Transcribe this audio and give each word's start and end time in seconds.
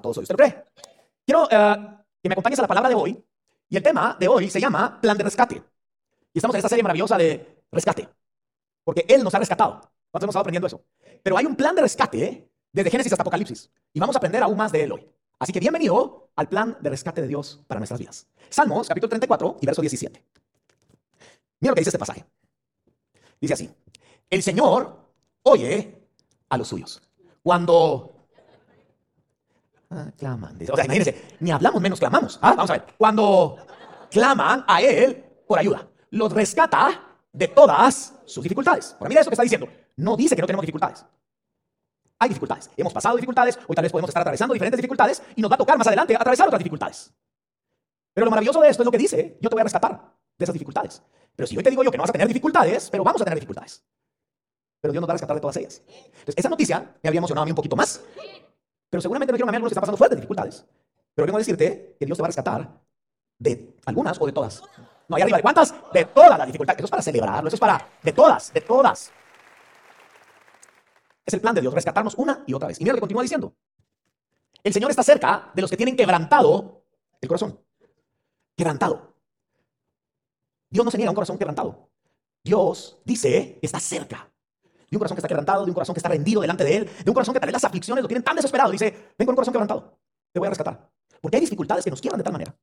a 0.00 0.02
todos 0.02 0.18
hoy. 0.18 0.22
¿Usted 0.24 0.34
lo 0.34 0.38
cree? 0.38 0.64
Quiero 1.24 1.48
eh, 1.50 1.76
que 2.22 2.28
me 2.28 2.32
acompañes 2.32 2.58
a 2.58 2.62
la 2.62 2.68
palabra 2.68 2.88
de 2.88 2.94
hoy. 2.96 3.24
Y 3.68 3.76
el 3.76 3.82
tema 3.82 4.16
de 4.18 4.26
hoy 4.26 4.50
se 4.50 4.60
llama 4.60 5.00
plan 5.00 5.16
de 5.16 5.24
rescate. 5.24 5.62
Y 6.32 6.38
estamos 6.38 6.54
en 6.54 6.58
esta 6.58 6.68
serie 6.68 6.82
maravillosa 6.82 7.16
de 7.16 7.64
rescate. 7.70 8.08
Porque 8.82 9.04
Él 9.08 9.22
nos 9.22 9.34
ha 9.34 9.38
rescatado. 9.38 9.80
¿Cuántos 10.10 10.24
hemos 10.24 10.32
estado 10.32 10.40
aprendiendo 10.40 10.66
eso? 10.66 10.82
Pero 11.22 11.36
hay 11.36 11.46
un 11.46 11.54
plan 11.54 11.74
de 11.76 11.82
rescate 11.82 12.50
desde 12.72 12.90
Génesis 12.90 13.12
hasta 13.12 13.22
Apocalipsis. 13.22 13.70
Y 13.92 14.00
vamos 14.00 14.16
a 14.16 14.18
aprender 14.18 14.42
aún 14.42 14.56
más 14.56 14.72
de 14.72 14.82
Él 14.82 14.92
hoy. 14.92 15.08
Así 15.38 15.52
que 15.52 15.60
bienvenido 15.60 16.30
al 16.36 16.48
plan 16.48 16.76
de 16.80 16.90
rescate 16.90 17.22
de 17.22 17.28
Dios 17.28 17.62
para 17.66 17.78
nuestras 17.78 18.00
vidas. 18.00 18.26
Salmos, 18.48 18.88
capítulo 18.88 19.08
34 19.08 19.58
y 19.60 19.66
verso 19.66 19.80
17. 19.80 20.24
Mira 21.60 21.70
lo 21.70 21.74
que 21.74 21.80
dice 21.80 21.90
este 21.90 21.98
pasaje. 21.98 22.24
Dice 23.40 23.54
así. 23.54 23.70
El 24.28 24.42
Señor 24.42 24.98
oye 25.42 25.96
a 26.48 26.56
los 26.56 26.68
suyos. 26.68 27.00
Cuando 27.42 28.19
Ah, 29.90 30.06
claman. 30.16 30.56
O 30.70 30.76
sea, 30.76 30.84
imagínense, 30.84 31.36
ni 31.40 31.50
hablamos 31.50 31.82
menos 31.82 31.98
clamamos. 31.98 32.38
¿ah? 32.42 32.54
Vamos 32.54 32.70
a 32.70 32.74
ver. 32.74 32.84
Cuando 32.96 33.56
claman 34.10 34.64
a 34.66 34.80
Él 34.80 35.24
por 35.46 35.58
ayuda, 35.58 35.88
los 36.10 36.32
rescata 36.32 37.18
de 37.32 37.48
todas 37.48 38.14
sus 38.24 38.42
dificultades. 38.42 38.96
Ahora 38.98 39.08
mira 39.08 39.20
eso 39.20 39.30
que 39.30 39.34
está 39.34 39.42
diciendo. 39.42 39.68
No 39.96 40.16
dice 40.16 40.36
que 40.36 40.42
no 40.42 40.46
tenemos 40.46 40.62
dificultades. 40.62 41.04
Hay 42.18 42.28
dificultades. 42.28 42.70
Hemos 42.76 42.92
pasado 42.92 43.16
dificultades, 43.16 43.58
hoy 43.66 43.74
tal 43.74 43.82
vez 43.82 43.90
podemos 43.92 44.10
estar 44.10 44.20
atravesando 44.20 44.52
diferentes 44.52 44.78
dificultades 44.78 45.22
y 45.34 45.42
nos 45.42 45.50
va 45.50 45.54
a 45.54 45.58
tocar 45.58 45.76
más 45.76 45.86
adelante 45.86 46.14
atravesar 46.14 46.46
otras 46.46 46.60
dificultades. 46.60 47.12
Pero 48.12 48.26
lo 48.26 48.30
maravilloso 48.30 48.60
de 48.60 48.68
esto 48.68 48.82
es 48.82 48.84
lo 48.84 48.92
que 48.92 48.98
dice, 48.98 49.38
yo 49.40 49.48
te 49.48 49.54
voy 49.54 49.60
a 49.60 49.64
rescatar 49.64 50.14
de 50.38 50.44
esas 50.44 50.52
dificultades. 50.52 51.02
Pero 51.34 51.46
si 51.46 51.56
hoy 51.56 51.62
te 51.62 51.70
digo 51.70 51.82
yo 51.82 51.90
que 51.90 51.96
no 51.96 52.02
vas 52.02 52.10
a 52.10 52.12
tener 52.12 52.28
dificultades, 52.28 52.90
pero 52.90 53.02
vamos 53.02 53.22
a 53.22 53.24
tener 53.24 53.38
dificultades. 53.38 53.82
Pero 54.82 54.92
Dios 54.92 55.00
nos 55.00 55.08
va 55.08 55.12
a 55.12 55.14
rescatar 55.14 55.36
de 55.36 55.40
todas 55.40 55.56
ellas. 55.56 55.82
Entonces, 55.86 56.34
esa 56.36 56.48
noticia 56.48 56.94
me 57.02 57.08
había 57.08 57.18
emocionado 57.18 57.42
a 57.42 57.44
mí 57.46 57.52
un 57.52 57.56
poquito 57.56 57.76
más. 57.76 58.02
Pero 58.90 59.00
seguramente 59.00 59.32
me 59.32 59.36
dijeron 59.36 59.48
a 59.48 59.52
mí 59.52 59.56
algunos 59.56 59.70
que 59.70 59.74
están 59.74 59.82
pasando 59.82 59.96
fuertes 59.96 60.18
dificultades. 60.18 60.66
Pero 61.14 61.26
vengo 61.26 61.36
a 61.36 61.38
decirte 61.38 61.96
que 61.98 62.04
Dios 62.06 62.18
te 62.18 62.22
va 62.22 62.26
a 62.26 62.28
rescatar 62.28 62.80
de 63.38 63.76
algunas 63.86 64.20
o 64.20 64.26
de 64.26 64.32
todas. 64.32 64.62
No, 65.08 65.16
hay 65.16 65.22
arriba, 65.22 65.38
¿de 65.38 65.42
cuántas? 65.42 65.74
De 65.92 66.04
todas 66.06 66.36
las 66.36 66.46
dificultades. 66.46 66.78
Eso 66.78 66.86
es 66.86 66.90
para 66.90 67.02
celebrarlo, 67.02 67.48
eso 67.48 67.56
es 67.56 67.60
para, 67.60 67.88
de 68.02 68.12
todas, 68.12 68.52
de 68.52 68.60
todas. 68.60 69.12
Es 71.24 71.34
el 71.34 71.40
plan 71.40 71.54
de 71.54 71.60
Dios, 71.60 71.72
rescatarnos 71.72 72.14
una 72.16 72.42
y 72.46 72.52
otra 72.52 72.68
vez. 72.68 72.80
Y 72.80 72.84
mira 72.84 72.92
lo 72.92 72.96
que 72.96 73.02
continúa 73.02 73.22
diciendo. 73.22 73.54
El 74.62 74.72
Señor 74.72 74.90
está 74.90 75.02
cerca 75.02 75.50
de 75.54 75.62
los 75.62 75.70
que 75.70 75.76
tienen 75.76 75.96
quebrantado 75.96 76.82
el 77.20 77.28
corazón. 77.28 77.58
Quebrantado. 78.56 79.14
Dios 80.68 80.84
no 80.84 80.90
se 80.90 80.96
niega 80.96 81.08
a 81.08 81.12
un 81.12 81.16
corazón 81.16 81.38
quebrantado. 81.38 81.88
Dios 82.42 82.98
dice 83.04 83.58
está 83.62 83.78
cerca 83.80 84.29
de 84.90 84.96
un 84.96 84.98
corazón 84.98 85.14
que 85.14 85.20
está 85.20 85.28
quebrantado, 85.28 85.64
de 85.64 85.70
un 85.70 85.74
corazón 85.74 85.94
que 85.94 86.00
está 86.00 86.08
rendido 86.08 86.40
delante 86.40 86.64
de 86.64 86.76
Él, 86.76 86.90
de 87.04 87.10
un 87.10 87.14
corazón 87.14 87.32
que 87.32 87.40
tal 87.40 87.46
vez 87.46 87.52
las 87.52 87.64
aflicciones 87.64 88.02
lo 88.02 88.08
tienen 88.08 88.24
tan 88.24 88.34
desesperado. 88.34 88.72
Dice, 88.72 88.90
ven 89.16 89.26
con 89.26 89.30
un 89.30 89.36
corazón 89.36 89.52
quebrantado, 89.52 89.98
te 90.32 90.40
voy 90.40 90.46
a 90.46 90.50
rescatar. 90.50 90.90
Porque 91.20 91.36
hay 91.36 91.40
dificultades 91.42 91.84
que 91.84 91.90
nos 91.90 92.00
quiebran 92.00 92.18
de 92.18 92.24
tal 92.24 92.32
manera. 92.32 92.56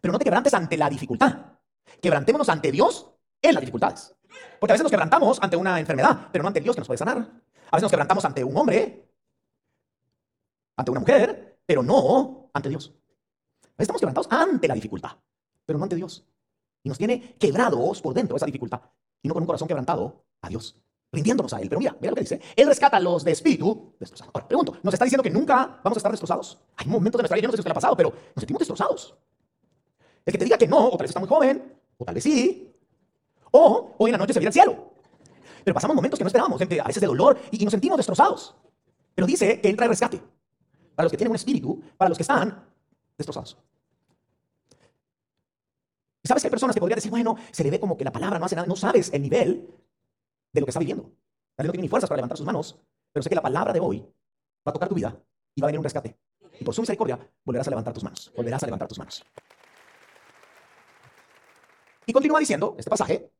Pero 0.00 0.12
no 0.12 0.18
te 0.18 0.24
quebrantes 0.24 0.52
ante 0.52 0.76
la 0.76 0.90
dificultad. 0.90 1.34
Quebrantémonos 2.00 2.48
ante 2.48 2.70
Dios 2.70 3.10
en 3.40 3.54
las 3.54 3.60
dificultades. 3.60 4.14
Porque 4.58 4.72
a 4.72 4.74
veces 4.74 4.82
nos 4.82 4.90
quebrantamos 4.90 5.38
ante 5.40 5.56
una 5.56 5.80
enfermedad, 5.80 6.28
pero 6.30 6.42
no 6.42 6.48
ante 6.48 6.60
Dios 6.60 6.76
que 6.76 6.80
nos 6.80 6.86
puede 6.86 6.98
sanar. 6.98 7.16
A 7.18 7.76
veces 7.76 7.82
nos 7.82 7.90
quebrantamos 7.90 8.24
ante 8.24 8.44
un 8.44 8.56
hombre, 8.56 9.08
ante 10.76 10.90
una 10.90 11.00
mujer, 11.00 11.60
pero 11.64 11.82
no 11.82 12.50
ante 12.52 12.68
Dios. 12.68 12.92
A 13.62 13.78
veces 13.78 13.80
estamos 13.80 14.00
quebrantados 14.00 14.28
ante 14.30 14.68
la 14.68 14.74
dificultad, 14.74 15.12
pero 15.64 15.78
no 15.78 15.84
ante 15.84 15.96
Dios. 15.96 16.26
Y 16.82 16.88
nos 16.88 16.98
tiene 16.98 17.36
quebrados 17.38 18.02
por 18.02 18.12
dentro 18.12 18.36
esa 18.36 18.46
dificultad. 18.46 18.82
Y 19.22 19.28
no 19.28 19.34
con 19.34 19.42
un 19.42 19.46
corazón 19.46 19.68
quebrantado 19.68 20.24
a 20.42 20.48
Dios 20.48 20.80
rindiéndonos 21.12 21.52
a 21.52 21.60
Él. 21.60 21.68
Pero 21.68 21.78
mira, 21.78 21.96
mira 22.00 22.10
lo 22.10 22.14
que 22.14 22.22
dice. 22.22 22.40
Él 22.54 22.66
rescata 22.66 22.96
a 22.96 23.00
los 23.00 23.24
de 23.24 23.32
espíritu 23.32 23.94
destrozados. 23.98 24.32
Ahora, 24.34 24.48
pregunto, 24.48 24.76
¿nos 24.82 24.94
está 24.94 25.04
diciendo 25.04 25.22
que 25.22 25.30
nunca 25.30 25.80
vamos 25.82 25.96
a 25.96 25.98
estar 25.98 26.10
destrozados? 26.10 26.58
Hay 26.76 26.86
momentos 26.86 27.18
de 27.18 27.22
nuestra 27.22 27.36
vida, 27.36 27.42
yo 27.42 27.48
no 27.48 27.52
sé 27.52 27.56
si 27.56 27.60
usted 27.60 27.68
le 27.68 27.72
ha 27.72 27.74
pasado, 27.74 27.96
pero 27.96 28.10
nos 28.10 28.40
sentimos 28.40 28.60
destrozados. 28.60 29.14
El 30.24 30.32
que 30.32 30.38
te 30.38 30.44
diga 30.44 30.58
que 30.58 30.66
no, 30.66 30.88
o 30.88 30.90
tal 30.90 31.00
vez 31.00 31.10
está 31.10 31.20
muy 31.20 31.28
joven, 31.28 31.74
o 31.96 32.04
tal 32.04 32.14
vez 32.14 32.24
sí, 32.24 32.74
o 33.50 33.94
hoy 33.98 34.10
en 34.10 34.12
la 34.12 34.18
noche 34.18 34.32
se 34.32 34.38
viene 34.38 34.48
al 34.48 34.52
cielo. 34.52 34.92
Pero 35.64 35.74
pasamos 35.74 35.94
momentos 35.94 36.18
que 36.18 36.24
no 36.24 36.28
esperábamos, 36.28 36.60
a 36.60 36.64
veces 36.64 37.00
de 37.00 37.06
dolor, 37.06 37.38
y, 37.50 37.64
nos 37.64 37.72
sentimos 37.72 37.96
destrozados. 37.96 38.54
Pero 39.14 39.26
dice 39.26 39.60
que 39.60 39.68
Él 39.68 39.76
trae 39.76 39.88
rescate 39.88 40.22
para 40.94 41.04
los 41.04 41.10
que 41.10 41.16
tienen 41.16 41.30
un 41.30 41.36
espíritu, 41.36 41.82
para 41.96 42.08
los 42.08 42.18
que 42.18 42.22
están 42.22 42.66
destrozados. 43.16 43.58
¿Sabes 46.22 46.42
que 46.42 46.46
hay 46.48 46.50
personas 46.50 46.74
que 46.74 46.80
podrían 46.80 46.96
decir, 46.96 47.10
bueno, 47.10 47.36
se 47.50 47.64
le 47.64 47.70
ve 47.70 47.80
como 47.80 47.96
que 47.96 48.04
la 48.04 48.12
palabra 48.12 48.38
no 48.38 48.44
hace 48.44 48.54
nada? 48.54 48.68
No 48.68 48.76
sabes 48.76 49.10
el 49.12 49.22
nivel 49.22 49.68
de 50.52 50.60
lo 50.60 50.66
que 50.66 50.70
está 50.70 50.80
viviendo. 50.80 51.04
Tal 51.54 51.64
vez 51.64 51.66
no 51.66 51.72
tiene 51.72 51.82
ni 51.82 51.88
fuerzas 51.88 52.08
para 52.08 52.18
levantar 52.18 52.36
sus 52.36 52.46
manos, 52.46 52.78
pero 53.12 53.22
sé 53.22 53.28
que 53.28 53.34
la 53.34 53.42
palabra 53.42 53.72
de 53.72 53.80
hoy 53.80 54.00
va 54.66 54.70
a 54.70 54.72
tocar 54.72 54.88
tu 54.88 54.94
vida 54.94 55.16
y 55.54 55.60
va 55.60 55.66
a 55.66 55.68
venir 55.68 55.78
un 55.78 55.84
rescate. 55.84 56.18
Y 56.58 56.64
por 56.64 56.74
su 56.74 56.82
misericordia 56.82 57.18
volverás 57.44 57.66
a 57.66 57.70
levantar 57.70 57.92
tus 57.92 58.04
manos. 58.04 58.32
Volverás 58.36 58.62
a 58.62 58.66
levantar 58.66 58.88
tus 58.88 58.98
manos. 58.98 59.24
Y 62.06 62.12
continúa 62.12 62.40
diciendo, 62.40 62.74
este 62.78 62.90
pasaje, 62.90 63.30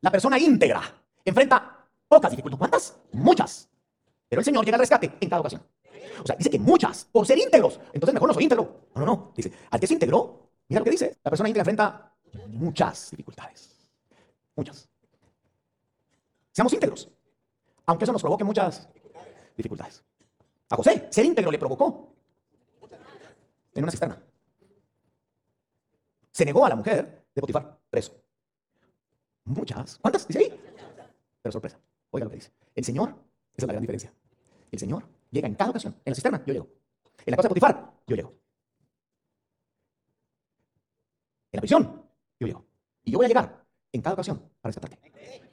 la 0.00 0.10
persona 0.10 0.38
íntegra 0.38 0.82
enfrenta 1.24 1.86
pocas 2.06 2.30
dificultades. 2.30 2.58
¿Cuántas? 2.58 2.98
Muchas. 3.12 3.68
Pero 4.28 4.40
el 4.40 4.44
Señor 4.44 4.64
llega 4.64 4.76
al 4.76 4.80
rescate 4.80 5.16
en 5.20 5.28
cada 5.28 5.40
ocasión. 5.40 5.62
O 6.22 6.26
sea, 6.26 6.36
dice 6.36 6.50
que 6.50 6.58
muchas, 6.58 7.04
por 7.04 7.26
ser 7.26 7.38
íntegros. 7.38 7.80
Entonces 7.92 8.14
mejor 8.14 8.28
no 8.28 8.34
soy 8.34 8.44
íntegro. 8.44 8.88
No, 8.94 9.00
no, 9.00 9.06
no. 9.06 9.32
Dice, 9.36 9.52
al 9.70 9.78
que 9.80 9.86
es 9.86 9.92
íntegro, 9.92 10.50
mira 10.68 10.80
lo 10.80 10.84
que 10.84 10.90
dice. 10.90 11.18
La 11.22 11.30
persona 11.30 11.48
íntegra 11.48 11.62
enfrenta 11.62 12.14
muchas 12.48 13.10
dificultades. 13.10 13.76
Muchas. 14.56 14.88
Seamos 16.58 16.72
íntegros, 16.72 17.08
aunque 17.86 18.04
eso 18.04 18.12
nos 18.12 18.20
provoque 18.20 18.42
muchas 18.42 18.88
dificultades. 19.56 20.02
A 20.68 20.74
José, 20.74 21.06
ser 21.08 21.24
íntegro 21.24 21.52
le 21.52 21.58
provocó 21.60 22.16
en 23.74 23.84
una 23.84 23.92
cisterna. 23.92 24.20
Se 26.32 26.44
negó 26.44 26.66
a 26.66 26.70
la 26.70 26.74
mujer 26.74 27.26
de 27.32 27.40
Potifar, 27.40 27.78
preso. 27.88 28.20
Muchas. 29.44 29.98
¿Cuántas? 29.98 30.26
Dice 30.26 30.40
ahí. 30.40 30.60
Pero 31.40 31.52
sorpresa. 31.52 31.78
Oiga 32.10 32.24
lo 32.24 32.30
que 32.30 32.38
dice. 32.38 32.50
El 32.74 32.84
Señor, 32.84 33.10
esa 33.10 33.18
es 33.54 33.66
la 33.68 33.74
gran 33.74 33.82
diferencia. 33.82 34.12
El 34.72 34.80
Señor 34.80 35.08
llega 35.30 35.46
en 35.46 35.54
cada 35.54 35.70
ocasión. 35.70 35.94
En 36.04 36.10
la 36.10 36.14
cisterna, 36.16 36.42
yo 36.44 36.54
llego. 36.54 36.68
En 37.24 37.30
la 37.30 37.36
casa 37.36 37.46
de 37.46 37.50
Potifar, 37.50 37.92
yo 38.04 38.16
llego. 38.16 38.30
En 41.52 41.58
la 41.58 41.60
prisión, 41.60 42.04
yo 42.40 42.46
llego. 42.48 42.66
Y 43.04 43.12
yo 43.12 43.18
voy 43.18 43.26
a 43.26 43.28
llegar 43.28 43.64
en 43.92 44.02
cada 44.02 44.14
ocasión 44.14 44.38
para 44.60 44.70
rescatarte. 44.74 45.47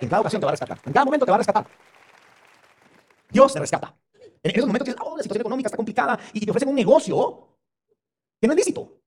En 0.00 0.08
cada 0.08 0.20
ocasión 0.20 0.40
te 0.40 0.46
va 0.46 0.50
a 0.50 0.52
rescatar. 0.52 0.78
En 0.84 0.92
cada 0.92 1.04
momento 1.04 1.24
te 1.26 1.30
va 1.30 1.36
a 1.36 1.38
rescatar. 1.38 1.66
Dios 3.30 3.52
te 3.52 3.60
rescata. 3.60 3.94
En 4.42 4.50
esos 4.52 4.66
momentos 4.66 4.94
que 4.94 5.00
oh, 5.00 5.16
la 5.16 5.22
situación 5.22 5.42
económica 5.42 5.68
está 5.68 5.76
complicada 5.76 6.18
y 6.32 6.40
te 6.40 6.50
ofrecen 6.50 6.68
un 6.68 6.74
negocio 6.74 7.48
que 8.40 8.46
no 8.46 8.52
es 8.52 8.58
lícito. 8.58 9.00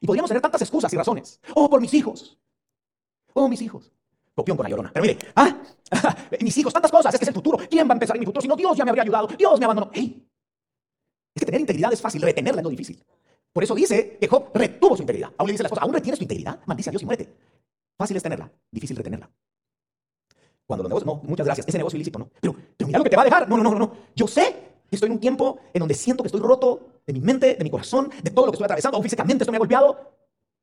Y 0.00 0.06
podríamos 0.06 0.28
tener 0.28 0.42
tantas 0.42 0.62
excusas 0.62 0.92
y 0.92 0.96
razones. 0.96 1.40
Oh, 1.54 1.70
por 1.70 1.80
mis 1.80 1.94
hijos. 1.94 2.36
Oh, 3.32 3.48
mis 3.48 3.62
hijos. 3.62 3.92
Copión 4.34 4.56
con 4.56 4.64
la 4.64 4.70
llorona. 4.70 4.90
Pero 4.92 5.06
mire, 5.06 5.18
ah, 5.36 5.56
mis 6.40 6.56
hijos, 6.58 6.72
tantas 6.72 6.90
cosas. 6.90 7.14
Es 7.14 7.20
que 7.20 7.24
es 7.24 7.28
el 7.28 7.34
futuro. 7.34 7.58
¿Quién 7.70 7.88
va 7.88 7.92
a 7.92 7.94
empezar 7.94 8.16
en 8.16 8.20
mi 8.20 8.26
futuro? 8.26 8.42
Si 8.42 8.48
no, 8.48 8.56
Dios 8.56 8.76
ya 8.76 8.84
me 8.84 8.90
habría 8.90 9.04
ayudado. 9.04 9.28
Dios 9.28 9.58
me 9.58 9.64
abandonó. 9.64 9.90
Hey, 9.94 10.28
es 11.34 11.40
que 11.40 11.46
tener 11.46 11.60
integridad 11.60 11.92
es 11.92 12.00
fácil, 12.00 12.22
retenerla 12.22 12.60
es 12.60 12.64
lo 12.64 12.70
difícil. 12.70 13.02
Por 13.52 13.64
eso 13.64 13.74
dice 13.74 14.18
que 14.20 14.28
Job 14.28 14.50
retuvo 14.54 14.96
su 14.96 15.02
integridad. 15.02 15.32
Aún 15.36 15.48
le 15.48 15.52
dice 15.52 15.62
la 15.62 15.68
esposa, 15.68 15.82
¿aún 15.82 15.94
retienes 15.94 16.18
tu 16.18 16.24
integridad? 16.24 16.60
Maldice 16.66 16.90
a 16.90 16.92
Dios 16.92 17.02
y 17.02 17.06
muérete. 17.06 17.34
Fácil 17.96 18.16
es 18.16 18.22
tenerla, 18.22 18.50
difícil 18.70 18.96
retenerla. 18.96 19.30
Cuando 20.66 20.82
los 20.82 20.90
negocios, 20.90 21.06
no, 21.06 21.28
muchas 21.28 21.46
gracias, 21.46 21.68
ese 21.68 21.78
negocio 21.78 21.96
ilícito, 21.96 22.18
no. 22.18 22.30
Pero, 22.40 22.54
pero 22.76 22.86
mira 22.86 22.98
lo 22.98 23.04
que 23.04 23.10
te 23.10 23.16
va 23.16 23.22
a 23.22 23.26
dejar. 23.26 23.48
No, 23.48 23.56
no, 23.56 23.62
no, 23.62 23.78
no. 23.78 23.92
Yo 24.14 24.26
sé 24.26 24.56
que 24.88 24.96
estoy 24.96 25.08
en 25.08 25.12
un 25.14 25.20
tiempo 25.20 25.58
en 25.72 25.80
donde 25.80 25.94
siento 25.94 26.22
que 26.22 26.28
estoy 26.28 26.40
roto 26.40 27.02
de 27.06 27.12
mi 27.12 27.20
mente, 27.20 27.54
de 27.54 27.64
mi 27.64 27.70
corazón, 27.70 28.10
de 28.22 28.30
todo 28.30 28.46
lo 28.46 28.52
que 28.52 28.56
estoy 28.56 28.64
atravesando, 28.64 28.96
aún 28.96 29.02
físicamente 29.02 29.44
estoy 29.44 29.52
me 29.52 29.56
ha 29.56 29.60
golpeado. 29.60 29.98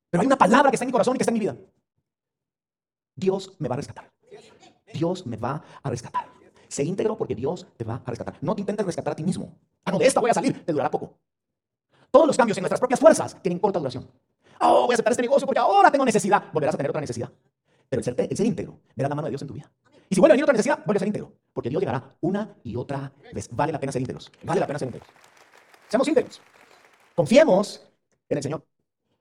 Pero 0.10 0.22
hay 0.22 0.28
una 0.28 0.38
palabra 0.38 0.72
que 0.72 0.76
está 0.76 0.84
en 0.84 0.90
mi 0.90 0.92
corazón 0.92 1.16
y 1.16 1.18
que 1.18 1.24
está 1.24 1.32
en 1.32 1.36
mi 1.36 1.40
vida. 1.40 1.56
Dios 3.16 3.54
me 3.60 3.68
va 3.68 3.76
a 3.76 3.78
rescatar. 3.78 4.12
Dios 4.94 5.26
me 5.26 5.38
va 5.38 5.64
a 5.82 5.90
rescatar. 5.90 6.26
Sé 6.68 6.84
íntegro 6.84 7.18
porque 7.18 7.36
Dios 7.36 7.68
te 7.78 7.84
va 7.84 8.02
a 8.04 8.10
rescatar. 8.10 8.36
No 8.42 8.56
te 8.56 8.62
intentes 8.62 8.86
rescatar 8.86 9.14
a 9.14 9.16
ti 9.16 9.24
mismo. 9.24 9.54
Ah, 9.86 9.92
no, 9.92 10.00
de 10.00 10.08
esta 10.08 10.20
voy 10.20 10.32
a 10.32 10.34
salir, 10.34 10.66
te 10.66 10.72
durará 10.72 10.90
poco. 10.90 11.18
Todos 12.10 12.28
los 12.28 12.38
cambios 12.38 12.58
en 12.58 12.64
nuestras 12.64 12.80
propias 12.80 13.00
fuerzas 13.00 13.42
tienen 13.42 13.60
corta 13.60 13.80
duración. 13.80 14.10
Oh, 14.60 14.84
voy 14.84 14.92
a 14.92 14.96
aceptar 14.96 15.12
este 15.12 15.22
negocio 15.22 15.46
porque 15.46 15.60
ahora 15.60 15.92
tengo 15.92 16.06
necesidad. 16.06 16.52
Volverás 16.52 16.76
a 16.76 16.78
tener 16.78 16.90
otra 16.90 17.02
necesidad. 17.02 17.32
Pero 17.92 18.00
el 18.00 18.04
ser, 18.06 18.16
el 18.18 18.38
ser 18.38 18.46
íntegro 18.46 18.80
da 18.96 19.10
la 19.10 19.16
mano 19.16 19.26
de 19.26 19.32
Dios 19.32 19.42
en 19.42 19.50
tu 19.50 19.54
vida. 19.54 19.70
Y 20.10 20.16
si 20.16 20.22
vuelve 20.22 20.32
a 20.32 20.36
venir 20.36 20.46
otra 20.46 20.54
necesidad, 20.54 20.78
vuelve 20.86 20.96
a 20.96 21.00
ser 21.00 21.08
íntegro. 21.10 21.34
Porque 21.52 21.70
Dios 21.70 21.82
llegará 21.82 22.16
una 22.22 22.56
y 22.64 22.78
otra 22.78 23.12
vez. 23.34 23.50
Vale 23.52 23.74
la 23.74 23.82
pena 23.82 23.92
ser 23.92 24.02
íntegros. 24.02 24.32
Vale 24.44 24.62
la 24.62 24.68
pena 24.68 24.80
ser 24.80 24.88
íntegros. 24.88 25.10
Seamos 25.90 26.08
íntegros. 26.08 26.42
Confiemos 27.14 27.86
en 28.30 28.38
el 28.38 28.44
Señor. 28.44 28.66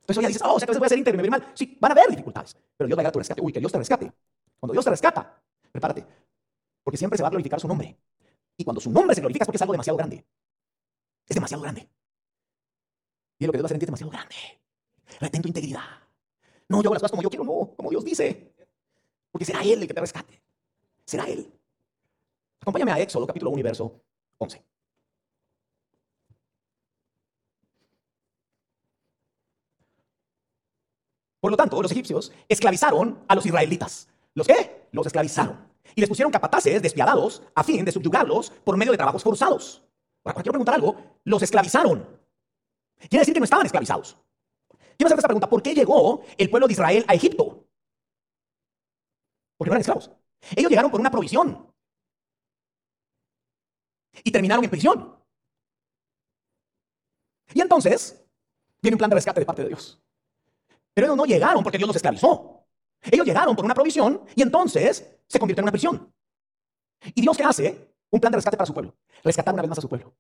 Entonces 0.03 0.19
hoy 0.19 0.23
ya 0.23 0.29
dices, 0.29 0.43
oh, 0.45 0.55
o 0.55 0.59
sea 0.61 0.67
que 0.67 0.71
a 0.71 0.73
veces 0.73 0.79
voy 0.79 0.87
a 0.87 0.89
ser 0.89 0.99
íntegro 0.99 1.17
me 1.17 1.23
voy 1.25 1.31
mal. 1.31 1.51
Sí, 1.55 1.77
van 1.81 1.91
a 1.91 1.95
haber 1.95 2.11
dificultades. 2.11 2.57
Pero 2.77 2.87
Dios 2.87 2.97
va 2.97 3.01
a 3.01 3.03
llegar 3.03 3.11
a 3.11 3.13
tu 3.13 3.19
rescate. 3.19 3.43
Uy, 3.43 3.53
que 3.53 3.59
Dios 3.59 3.73
te 3.73 3.79
rescate. 3.79 4.13
Cuando 4.61 4.73
Dios 4.73 4.85
te 4.85 4.91
rescata, 4.91 5.43
prepárate. 5.73 6.07
Porque 6.85 6.97
siempre 6.97 7.17
se 7.17 7.25
va 7.25 7.27
a 7.27 7.31
glorificar 7.31 7.59
su 7.59 7.67
nombre. 7.67 7.99
Y 8.57 8.63
cuando 8.63 8.81
su 8.81 8.93
nombre 8.93 9.17
se 9.17 9.21
glorifica 9.21 9.43
es 9.43 9.47
porque 9.47 9.57
es 9.57 9.63
algo 9.63 9.73
demasiado 9.73 9.97
grande. 9.97 10.25
Es 11.27 11.35
demasiado 11.35 11.63
grande. 11.65 11.89
Y 13.37 13.47
lo 13.47 13.53
que 13.53 13.59
Dios 13.59 13.65
va 13.65 13.67
a 13.67 13.69
hacer 13.69 13.75
en 13.75 13.81
ti 13.81 13.85
es 13.85 13.89
demasiado 13.89 14.11
grande. 14.13 14.37
Retén 15.19 15.43
tu 15.43 15.49
integridad. 15.49 15.83
No, 16.69 16.83
yo 16.83 16.89
hago 16.89 16.95
las 16.95 17.03
cosas 17.03 17.11
como 17.11 17.23
yo 17.23 17.31
quiero, 17.31 17.45
no, 17.45 17.75
como 17.75 17.91
Dios 17.91 18.05
dice. 18.05 18.50
Porque 19.31 19.45
será 19.45 19.63
Él 19.63 19.83
el 19.83 19.89
que 19.89 19.95
te 19.95 20.01
rescate. 20.01 20.43
Será 21.05 21.25
Él. 21.25 21.51
Acompáñame 22.61 22.93
a 22.93 23.01
Éxodo, 23.01 23.27
capítulo 23.27 23.51
1, 23.53 23.63
verso 23.63 24.01
Por 31.41 31.51
lo 31.51 31.57
tanto, 31.57 31.81
los 31.81 31.91
egipcios 31.91 32.33
esclavizaron 32.49 33.25
a 33.27 33.35
los 33.35 33.47
israelitas. 33.47 34.09
¿Los 34.35 34.47
qué? 34.47 34.89
Los 34.93 35.07
esclavizaron. 35.07 35.57
Y 35.95 36.01
les 36.01 36.09
pusieron 36.09 36.31
capataces 36.31 36.83
despiadados 36.83 37.43
a 37.55 37.65
fin 37.65 37.85
de 37.85 37.93
subyugarlos 37.93 38.51
por 38.63 38.77
medio 38.77 38.93
de 38.93 38.99
trabajos 38.99 39.23
forzados. 39.23 39.83
Ahora, 40.23 40.35
quiero 40.35 40.53
preguntar 40.53 40.75
algo. 40.75 40.97
Los 41.25 41.43
esclavizaron. 41.43 42.07
Quiere 43.09 43.21
decir 43.21 43.33
que 43.33 43.41
no 43.41 43.45
estaban 43.45 43.65
esclavizados. 43.65 44.17
Quiero 44.97 45.07
hacer 45.07 45.19
esta 45.19 45.29
pregunta. 45.29 45.49
¿Por 45.49 45.63
qué 45.63 45.75
llegó 45.75 46.23
el 46.37 46.51
pueblo 46.51 46.67
de 46.67 46.75
Israel 46.75 47.05
a 47.09 47.15
Egipto? 47.15 47.65
Porque 49.61 49.69
eran 49.73 49.81
esclavos. 49.83 50.11
Ellos 50.57 50.71
llegaron 50.71 50.91
por 50.91 51.01
una 51.01 51.11
provisión. 51.11 51.71
Y 54.25 54.33
terminaron 54.33 54.65
en 54.65 54.71
prisión. 54.71 55.23
Y 57.53 57.61
entonces, 57.61 58.25
viene 58.81 58.95
un 58.95 58.99
plan 58.99 59.11
de 59.11 59.17
rescate 59.17 59.39
de 59.39 59.45
parte 59.45 59.61
de 59.61 59.69
Dios. 59.69 60.03
Pero 60.95 61.09
ellos 61.09 61.17
no 61.19 61.27
llegaron 61.27 61.63
porque 61.63 61.77
Dios 61.77 61.87
los 61.87 61.97
esclavizó. 61.97 62.67
Ellos 63.03 63.27
llegaron 63.27 63.55
por 63.55 63.67
una 63.67 63.75
provisión 63.75 64.25
y 64.35 64.41
entonces 64.41 65.19
se 65.27 65.39
convirtió 65.39 65.61
en 65.61 65.65
una 65.65 65.73
prisión. 65.73 66.11
¿Y 67.15 67.21
Dios 67.21 67.37
qué 67.37 67.45
hace? 67.45 67.95
Un 68.09 68.19
plan 68.19 68.33
de 68.33 68.39
rescate 68.39 68.57
para 68.57 68.67
su 68.67 68.73
pueblo. 68.73 68.97
Rescatar 69.23 69.53
una 69.53 69.61
vez 69.63 69.69
más 69.69 69.79
a 69.79 69.83
su 69.83 69.91
pueblo. 69.91 70.15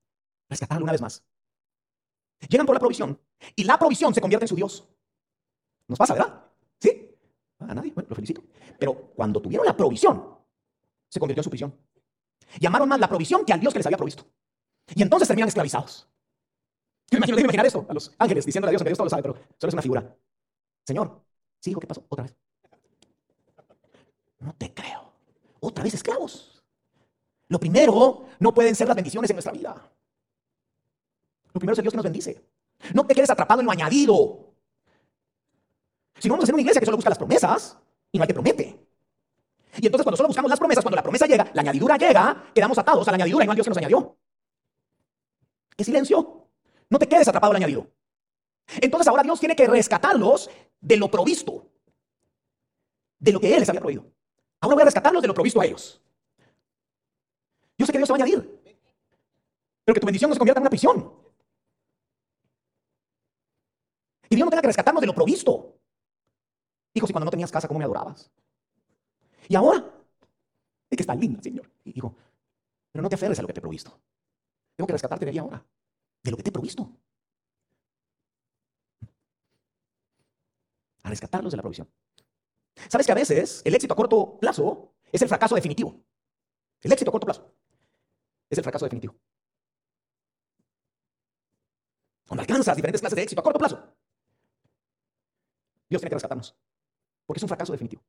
Rescatarlo 0.51 0.83
una 0.83 0.93
vez 0.93 1.01
más. 1.01 1.25
Llegan 2.47 2.67
por 2.67 2.77
la 2.77 2.81
provisión 2.81 3.19
y 3.57 3.65
la 3.65 3.79
provisión 3.79 4.13
se 4.13 4.21
convierte 4.21 4.45
en 4.45 4.49
su 4.49 4.57
Dios. 4.57 4.87
Nos 5.89 5.99
pasa, 5.99 6.13
¿verdad? 6.13 6.40
A 7.61 7.75
nadie, 7.75 7.93
bueno, 7.93 8.09
lo 8.09 8.17
felicito. 8.17 8.43
Pero 8.79 9.13
cuando 9.15 9.41
tuvieron 9.41 9.67
la 9.67 9.77
provisión, 9.77 10.39
se 11.09 11.21
convirtió 11.21 11.41
en 11.41 11.45
su 11.45 11.51
prisión. 11.51 11.75
Llamaron 12.59 12.89
más 12.89 12.99
la 12.99 13.09
provisión 13.09 13.45
que 13.45 13.53
al 13.53 13.61
Dios 13.61 13.73
que 13.73 13.79
les 13.79 13.87
había 13.87 13.99
provisto. 13.99 14.25
Y 14.95 15.03
entonces 15.03 15.29
terminan 15.29 15.49
esclavizados. 15.49 16.09
Yo 17.11 17.17
imagino, 17.19 17.39
imaginar 17.39 17.67
esto 17.67 17.87
a 17.89 17.95
los 17.95 18.15
ángeles 18.19 18.47
diciendo 18.47 18.67
a 18.69 18.71
Dios, 18.71 18.83
que 18.83 18.89
Dios 18.89 18.99
todo 18.99 19.07
lo 19.07 19.11
sabe, 19.11 19.23
pero 19.23 19.35
solo 19.35 19.69
es 19.69 19.75
una 19.75 19.83
figura. 19.83 20.17
Señor, 20.87 21.23
¿sí, 21.61 21.71
hijo, 21.71 21.81
qué 21.81 21.87
pasó? 21.87 22.05
Otra 22.09 22.25
vez. 22.25 22.37
No 24.39 24.55
te 24.55 24.73
creo. 24.73 25.13
Otra 25.61 25.85
vez 25.85 25.95
esclavos. 25.95 26.65
Lo 27.49 27.59
primero 27.61 28.27
no 28.39 28.55
pueden 28.55 28.75
ser 28.75 28.89
las 28.89 28.97
bendiciones 28.97 29.29
en 29.31 29.37
nuestra 29.37 29.53
vida. 29.53 29.75
Lo 31.53 31.59
primero 31.59 31.73
es 31.73 31.79
el 31.79 31.83
Dios 31.83 31.93
que 31.93 31.97
nos 31.97 32.05
bendice. 32.05 32.45
No 32.95 33.07
te 33.07 33.15
quedes 33.15 33.31
atrapado 33.31 33.61
en 33.61 33.67
lo 33.67 33.73
añadido. 33.73 34.50
Si 36.21 36.29
no 36.29 36.35
vamos 36.35 36.45
a 36.45 36.47
ser 36.47 36.55
una 36.55 36.61
iglesia 36.61 36.81
que 36.81 36.85
solo 36.85 36.99
busca 36.99 37.09
las 37.09 37.19
promesas 37.19 37.79
y 38.13 38.19
no 38.19 38.23
hay 38.23 38.29
que 38.29 38.35
promete. 38.35 38.87
Y 39.79 39.87
entonces 39.87 40.05
cuando 40.05 40.19
solo 40.19 40.29
buscamos 40.29 40.51
las 40.51 40.59
promesas, 40.59 40.85
cuando 40.85 40.97
la 40.97 41.03
promesa 41.03 41.27
llega, 41.27 41.51
la 41.55 41.63
añadidura 41.63 41.97
llega, 41.97 42.53
quedamos 42.55 42.77
atados 42.77 43.09
a 43.09 43.11
la 43.11 43.15
añadidura 43.15 43.45
y 43.45 43.47
no 43.47 43.53
al 43.53 43.57
Dios 43.57 43.65
que 43.65 43.71
nos 43.71 43.79
añadió. 43.79 44.19
¿Qué 45.77 45.85
silencio? 45.85 46.47
No 46.91 46.99
te 46.99 47.09
quedes 47.09 47.27
atrapado 47.27 47.53
al 47.53 47.57
añadido. 47.57 47.89
Entonces 48.83 49.09
ahora 49.09 49.23
Dios 49.23 49.41
tiene 49.41 49.57
que 49.57 49.67
rescatarlos 49.67 50.51
de 50.79 50.97
lo 50.99 51.11
provisto, 51.11 51.67
de 53.19 53.33
lo 53.33 53.41
que 53.41 53.55
Él 53.55 53.61
les 53.61 53.69
había 53.71 53.81
prohibido. 53.81 54.05
Ahora 54.61 54.75
voy 54.75 54.83
a 54.83 54.85
rescatarlos 54.85 55.23
de 55.23 55.29
lo 55.29 55.35
provisto 55.35 55.61
a 55.61 55.65
ellos. 55.65 56.03
Yo 57.79 57.87
sé 57.87 57.93
que 57.93 57.99
Dios 57.99 58.09
se 58.09 58.13
va 58.13 58.19
a 58.19 58.23
añadir, 58.23 58.61
pero 59.85 59.95
que 59.95 60.01
tu 60.01 60.07
bendición 60.07 60.29
no 60.29 60.35
se 60.35 60.39
convierta 60.39 60.59
en 60.59 60.65
una 60.65 60.71
prisión. 60.71 61.15
Y 64.29 64.37
Dios 64.37 64.45
no 64.45 64.51
tenga 64.51 64.61
que 64.61 64.69
rescatarnos 64.69 65.01
de 65.01 65.07
lo 65.07 65.15
provisto. 65.15 65.80
Hijo, 66.95 67.07
si 67.07 67.13
cuando 67.13 67.27
no 67.27 67.31
tenías 67.31 67.53
casa, 67.53 67.69
¿cómo 67.69 67.79
me 67.79 67.85
adorabas? 67.85 68.31
Y 69.49 69.55
ahora, 69.55 69.79
es 70.89 70.97
que 70.97 71.03
está 71.03 71.15
linda, 71.15 71.43
Señor. 71.43 71.71
Y 71.85 71.93
dijo, 71.93 72.15
pero 72.91 73.03
no 73.03 73.09
te 73.09 73.15
aferres 73.15 73.39
a 73.39 73.43
lo 73.43 73.49
que 73.49 73.55
te 73.55 73.61
he 73.61 73.63
provisto. 73.63 73.99
Tengo 74.77 74.87
que 74.87 74.93
rescatarte 74.93 75.25
de 75.25 75.31
ahí 75.31 75.39
ahora, 75.39 75.65
de 76.23 76.31
lo 76.31 76.37
que 76.37 76.43
te 76.43 76.51
he 76.51 76.53
provisto. 76.53 76.91
A 81.03 81.09
rescatarlos 81.09 81.53
de 81.53 81.57
la 81.57 81.63
provisión. 81.63 81.89
¿Sabes 82.89 83.07
que 83.07 83.13
a 83.13 83.17
veces 83.17 83.63
el 83.65 83.75
éxito 83.75 83.95
a 83.95 83.97
corto 83.97 84.39
plazo 84.39 84.95
es 85.13 85.23
el 85.23 85.29
fracaso 85.29 85.55
definitivo? 85.55 86.03
El 86.81 86.93
éxito 86.93 87.11
a 87.11 87.13
corto 87.13 87.27
plazo 87.27 87.53
es 88.49 88.59
el 88.59 88.65
fracaso 88.65 88.85
definitivo. 88.87 89.15
Cuando 92.27 92.43
alcanzas 92.43 92.77
diferentes 92.77 93.01
clases 93.01 93.17
de 93.17 93.23
éxito 93.23 93.41
a 93.41 93.45
corto 93.45 93.59
plazo, 93.59 93.77
Dios 95.89 96.01
tiene 96.01 96.11
que 96.11 96.17
rescatarnos. 96.17 96.57
Porque 97.31 97.39
es 97.39 97.45
un 97.45 97.49
fracaso 97.49 97.71
definitivo. 97.71 98.03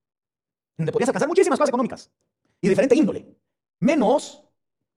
Donde 0.75 0.91
podrías 0.91 1.09
alcanzar 1.09 1.27
muchísimas 1.27 1.59
cosas 1.59 1.69
económicas 1.69 2.09
y 2.59 2.65
de 2.65 2.69
diferente 2.71 2.95
índole. 2.95 3.37
Menos 3.79 4.43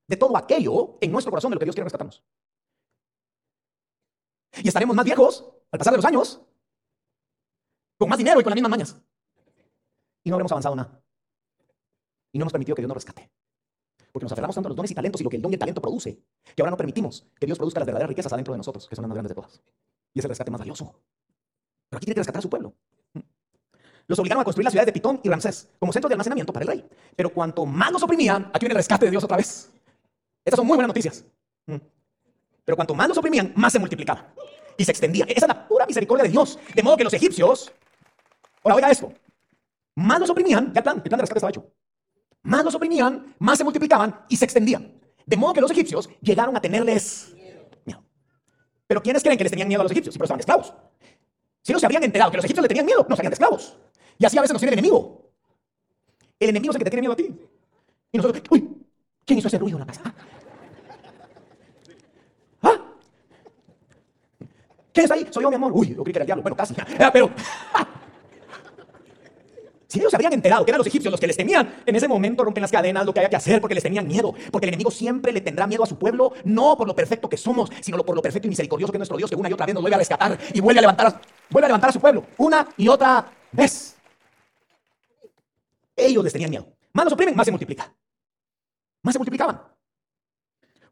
de 0.06 0.16
todo 0.16 0.34
aquello 0.34 0.96
en 1.02 1.12
nuestro 1.12 1.30
corazón 1.30 1.50
de 1.50 1.56
lo 1.56 1.58
que 1.58 1.66
Dios 1.66 1.74
quiere 1.74 1.84
rescatarnos. 1.84 2.24
Y 4.62 4.68
estaremos 4.68 4.96
más 4.96 5.04
viejos 5.04 5.44
al 5.70 5.78
pasar 5.78 5.92
de 5.92 5.98
los 5.98 6.06
años, 6.06 6.40
con 7.98 8.08
más 8.08 8.16
dinero 8.16 8.40
y 8.40 8.42
con 8.42 8.48
las 8.52 8.54
mismas 8.54 8.70
mañas. 8.70 8.96
Y 10.22 10.30
no 10.30 10.36
habremos 10.36 10.52
avanzado 10.52 10.74
nada. 10.74 11.02
Y 12.32 12.38
no 12.38 12.44
hemos 12.44 12.52
permitido 12.52 12.76
que 12.76 12.80
Dios 12.80 12.88
nos 12.88 12.96
rescate. 12.96 13.30
Porque 14.10 14.24
nos 14.24 14.32
aferramos 14.32 14.54
tanto 14.54 14.68
a 14.68 14.70
los 14.70 14.76
dones 14.76 14.90
y 14.90 14.94
talentos 14.94 15.20
y 15.20 15.24
lo 15.24 15.28
que 15.28 15.36
el 15.36 15.42
don 15.42 15.52
y 15.52 15.56
el 15.56 15.60
talento 15.60 15.82
produce, 15.82 16.18
que 16.56 16.62
ahora 16.62 16.70
no 16.70 16.78
permitimos 16.78 17.26
que 17.38 17.44
Dios 17.44 17.58
produzca 17.58 17.80
las 17.80 17.86
verdaderas 17.88 18.08
riquezas 18.08 18.32
adentro 18.32 18.54
de 18.54 18.58
nosotros, 18.58 18.88
que 18.88 18.96
son 18.96 19.02
las 19.02 19.10
más 19.10 19.16
grandes 19.16 19.32
de 19.32 19.34
todas. 19.34 19.62
Y 20.14 20.20
es 20.20 20.24
el 20.24 20.30
rescate 20.30 20.50
más 20.50 20.60
valioso. 20.60 20.98
Pero 21.90 21.98
aquí 21.98 22.06
tiene 22.06 22.14
que 22.14 22.20
rescatar 22.20 22.38
a 22.38 22.42
su 22.42 22.48
pueblo. 22.48 22.74
Los 24.06 24.18
obligaron 24.18 24.42
a 24.42 24.44
construir 24.44 24.64
las 24.64 24.72
ciudades 24.72 24.86
de 24.86 24.92
Pitón 24.92 25.20
y 25.22 25.28
Ramsés 25.28 25.68
como 25.78 25.92
centros 25.92 26.10
de 26.10 26.14
almacenamiento 26.14 26.52
para 26.52 26.64
el 26.64 26.68
rey. 26.68 26.88
Pero 27.16 27.30
cuanto 27.30 27.64
más 27.64 27.90
los 27.90 28.02
oprimían, 28.02 28.50
aquí 28.52 28.60
viene 28.66 28.72
el 28.72 28.78
rescate 28.78 29.06
de 29.06 29.10
Dios 29.10 29.24
otra 29.24 29.36
vez. 29.36 29.72
Estas 30.44 30.58
son 30.58 30.66
muy 30.66 30.76
buenas 30.76 30.88
noticias. 30.88 31.24
Mm. 31.66 31.76
Pero 32.64 32.76
cuanto 32.76 32.94
más 32.94 33.08
los 33.08 33.18
oprimían, 33.18 33.52
más 33.56 33.72
se 33.72 33.78
multiplicaba. 33.78 34.32
Y 34.76 34.84
se 34.84 34.90
extendía. 34.90 35.24
Esa 35.24 35.46
es 35.46 35.48
la 35.48 35.66
pura 35.66 35.86
misericordia 35.86 36.24
de 36.24 36.30
Dios. 36.30 36.58
De 36.74 36.82
modo 36.82 36.96
que 36.96 37.04
los 37.04 37.14
egipcios, 37.14 37.72
ahora 38.62 38.76
oiga 38.76 38.90
esto, 38.90 39.12
más 39.94 40.20
los 40.20 40.28
oprimían, 40.30 40.72
ya 40.72 40.80
el 40.80 40.82
plan, 40.82 40.96
el 40.96 41.02
plan 41.02 41.18
de 41.18 41.22
rescate 41.22 41.38
estaba 41.38 41.50
hecho. 41.50 41.70
Más 42.42 42.64
los 42.64 42.74
oprimían, 42.74 43.34
más 43.38 43.56
se 43.56 43.64
multiplicaban 43.64 44.24
y 44.28 44.36
se 44.36 44.44
extendían. 44.44 45.00
De 45.24 45.36
modo 45.36 45.54
que 45.54 45.60
los 45.60 45.70
egipcios 45.70 46.10
llegaron 46.20 46.54
a 46.56 46.60
tenerles 46.60 47.32
miedo. 47.34 47.66
Pero 48.86 49.02
¿quiénes 49.02 49.22
creen 49.22 49.38
que 49.38 49.44
les 49.44 49.50
tenían 49.50 49.68
miedo 49.68 49.80
a 49.80 49.84
los 49.84 49.92
egipcios? 49.92 50.12
Si 50.12 50.18
pero 50.18 50.26
estaban 50.26 50.40
esclavos. 50.40 50.74
Si 51.62 51.72
no 51.72 51.78
se 51.78 51.86
habían 51.86 52.04
enterado 52.04 52.30
que 52.30 52.36
los 52.36 52.44
egipcios 52.44 52.62
le 52.62 52.68
tenían 52.68 52.84
miedo, 52.84 53.06
no 53.08 53.16
serían 53.16 53.32
esclavos. 53.32 53.78
Y 54.18 54.24
así 54.24 54.38
a 54.38 54.42
veces 54.42 54.52
nos 54.52 54.60
tiene 54.60 54.74
el 54.74 54.78
enemigo. 54.78 55.30
El 56.38 56.50
enemigo 56.50 56.72
es 56.72 56.76
el 56.76 56.78
que 56.80 56.84
te 56.84 56.90
tiene 56.90 57.02
miedo 57.02 57.12
a 57.12 57.16
ti. 57.16 57.34
Y 58.12 58.16
nosotros, 58.16 58.42
uy, 58.50 58.68
¿quién 59.24 59.38
hizo 59.38 59.48
ese 59.48 59.58
ruido 59.58 59.76
en 59.78 59.80
la 59.80 59.86
casa? 59.86 60.14
¿Ah? 62.62 62.80
¿Quién 64.92 65.04
está 65.04 65.14
ahí? 65.14 65.26
Soy 65.30 65.42
yo, 65.42 65.48
mi 65.48 65.56
amor. 65.56 65.72
Uy, 65.74 65.94
yo 65.94 66.02
creí 66.04 66.12
que 66.12 66.18
era 66.18 66.22
el 66.22 66.26
diablo. 66.26 66.42
Bueno, 66.42 66.56
casi. 66.56 66.74
Ah, 67.00 67.10
pero, 67.12 67.30
si 69.88 69.98
ellos 69.98 70.10
se 70.10 70.16
habían 70.16 70.32
enterado 70.32 70.64
que 70.64 70.70
eran 70.70 70.78
los 70.78 70.86
egipcios 70.86 71.10
los 71.10 71.20
que 71.20 71.26
les 71.26 71.36
temían, 71.36 71.82
en 71.84 71.96
ese 71.96 72.06
momento 72.06 72.44
rompen 72.44 72.62
las 72.62 72.70
cadenas, 72.70 73.04
lo 73.04 73.12
que 73.12 73.20
haya 73.20 73.28
que 73.28 73.36
hacer, 73.36 73.60
porque 73.60 73.74
les 73.74 73.82
tenían 73.82 74.06
miedo. 74.06 74.34
Porque 74.52 74.66
el 74.66 74.68
enemigo 74.68 74.90
siempre 74.90 75.32
le 75.32 75.40
tendrá 75.40 75.66
miedo 75.66 75.82
a 75.82 75.86
su 75.86 75.98
pueblo, 75.98 76.32
no 76.44 76.76
por 76.76 76.86
lo 76.86 76.94
perfecto 76.94 77.28
que 77.28 77.36
somos, 77.36 77.70
sino 77.80 78.04
por 78.04 78.14
lo 78.14 78.22
perfecto 78.22 78.46
y 78.46 78.50
misericordioso 78.50 78.92
que 78.92 78.98
es 78.98 79.00
nuestro 79.00 79.16
Dios, 79.16 79.30
que 79.30 79.36
una 79.36 79.48
y 79.48 79.52
otra 79.52 79.66
vez 79.66 79.74
nos 79.74 79.82
vuelve 79.82 79.96
a 79.96 79.98
rescatar 79.98 80.38
y 80.52 80.60
vuelve 80.60 80.78
a 80.78 80.82
levantar 80.82 81.06
a, 81.06 81.20
vuelve 81.50 81.66
a, 81.66 81.68
levantar 81.68 81.90
a 81.90 81.92
su 81.92 82.00
pueblo. 82.00 82.24
Una 82.38 82.68
y 82.76 82.86
otra 82.88 83.26
vez. 83.50 83.93
Ellos 85.96 86.24
les 86.24 86.32
tenían 86.32 86.50
miedo. 86.50 86.76
Más 86.92 87.04
los 87.04 87.12
oprimen, 87.12 87.36
más 87.36 87.44
se 87.44 87.50
multiplica. 87.50 87.94
Más 89.02 89.12
se 89.12 89.18
multiplicaban. 89.18 89.60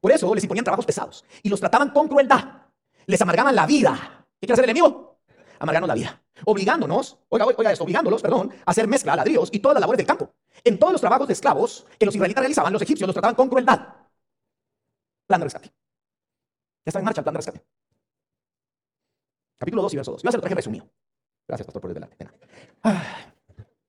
Por 0.01 0.11
eso 0.11 0.35
les 0.35 0.45
imponían 0.45 0.65
trabajos 0.65 0.85
pesados 0.85 1.25
y 1.43 1.49
los 1.49 1.61
trataban 1.61 1.91
con 1.91 2.09
crueldad. 2.09 2.67
Les 3.07 3.21
amargaban 3.21 3.55
la 3.55 3.67
vida. 3.67 4.27
¿Qué 4.41 4.47
quiere 4.47 4.55
hacer 4.55 4.65
el 4.65 4.71
enemigo? 4.71 5.21
Amargarnos 5.61 5.89
la 5.89 5.95
vida. 5.95 6.23
Obligándonos, 6.45 7.19
oiga, 7.29 7.47
oiga 7.47 7.71
esto, 7.73 7.85
obligándolos, 7.85 8.21
perdón, 8.21 8.53
a 8.65 8.71
hacer 8.71 8.89
mezcla, 8.89 9.15
ladrillos 9.15 9.49
y 9.53 9.61
todas 9.61 9.75
las 9.75 9.81
labores 9.81 9.99
del 9.99 10.07
campo. 10.07 10.35
En 10.65 10.79
todos 10.79 10.93
los 10.93 11.01
trabajos 11.01 11.29
de 11.29 11.35
esclavos 11.35 11.87
que 11.99 12.07
los 12.07 12.15
israelitas 12.15 12.43
realizaban, 12.43 12.73
los 12.73 12.83
egipcios 12.83 13.07
los 13.07 13.15
trataban 13.15 13.37
con 13.37 13.49
crueldad. 13.49 13.81
Plan 15.27 15.41
de 15.41 15.45
rescate. 15.45 15.69
Ya 15.69 16.91
está 16.91 16.99
en 16.99 17.05
marcha 17.05 17.21
el 17.21 17.25
plan 17.25 17.35
de 17.35 17.39
rescate. 17.39 17.65
Capítulo 19.59 19.83
2 19.83 19.93
y 19.93 19.97
verso 19.97 20.11
2. 20.13 20.23
Yo 20.23 20.27
a 20.27 20.31
hacer 20.31 20.39
el 20.39 20.43
traje 20.43 20.55
resumido. 20.57 20.91
Gracias, 21.47 21.67
pastor, 21.67 21.81
por 21.81 21.91
el 21.91 21.95
delante. 21.95 22.17
¿Qué 22.17 22.25
dice? 22.25 22.39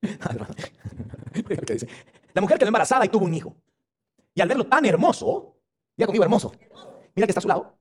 La 2.33 2.41
mujer 2.41 2.57
quedó 2.57 2.67
embarazada 2.67 3.05
y 3.05 3.09
tuvo 3.09 3.25
un 3.25 3.33
hijo. 3.33 3.55
Y 4.33 4.41
al 4.41 4.47
verlo 4.47 4.65
tan 4.65 4.85
hermoso, 4.85 5.55
ya 5.95 6.05
conmigo 6.05 6.23
hermoso, 6.23 6.51
mira 7.15 7.27
que 7.27 7.31
está 7.31 7.39
a 7.39 7.41
su 7.41 7.47
lado. 7.47 7.77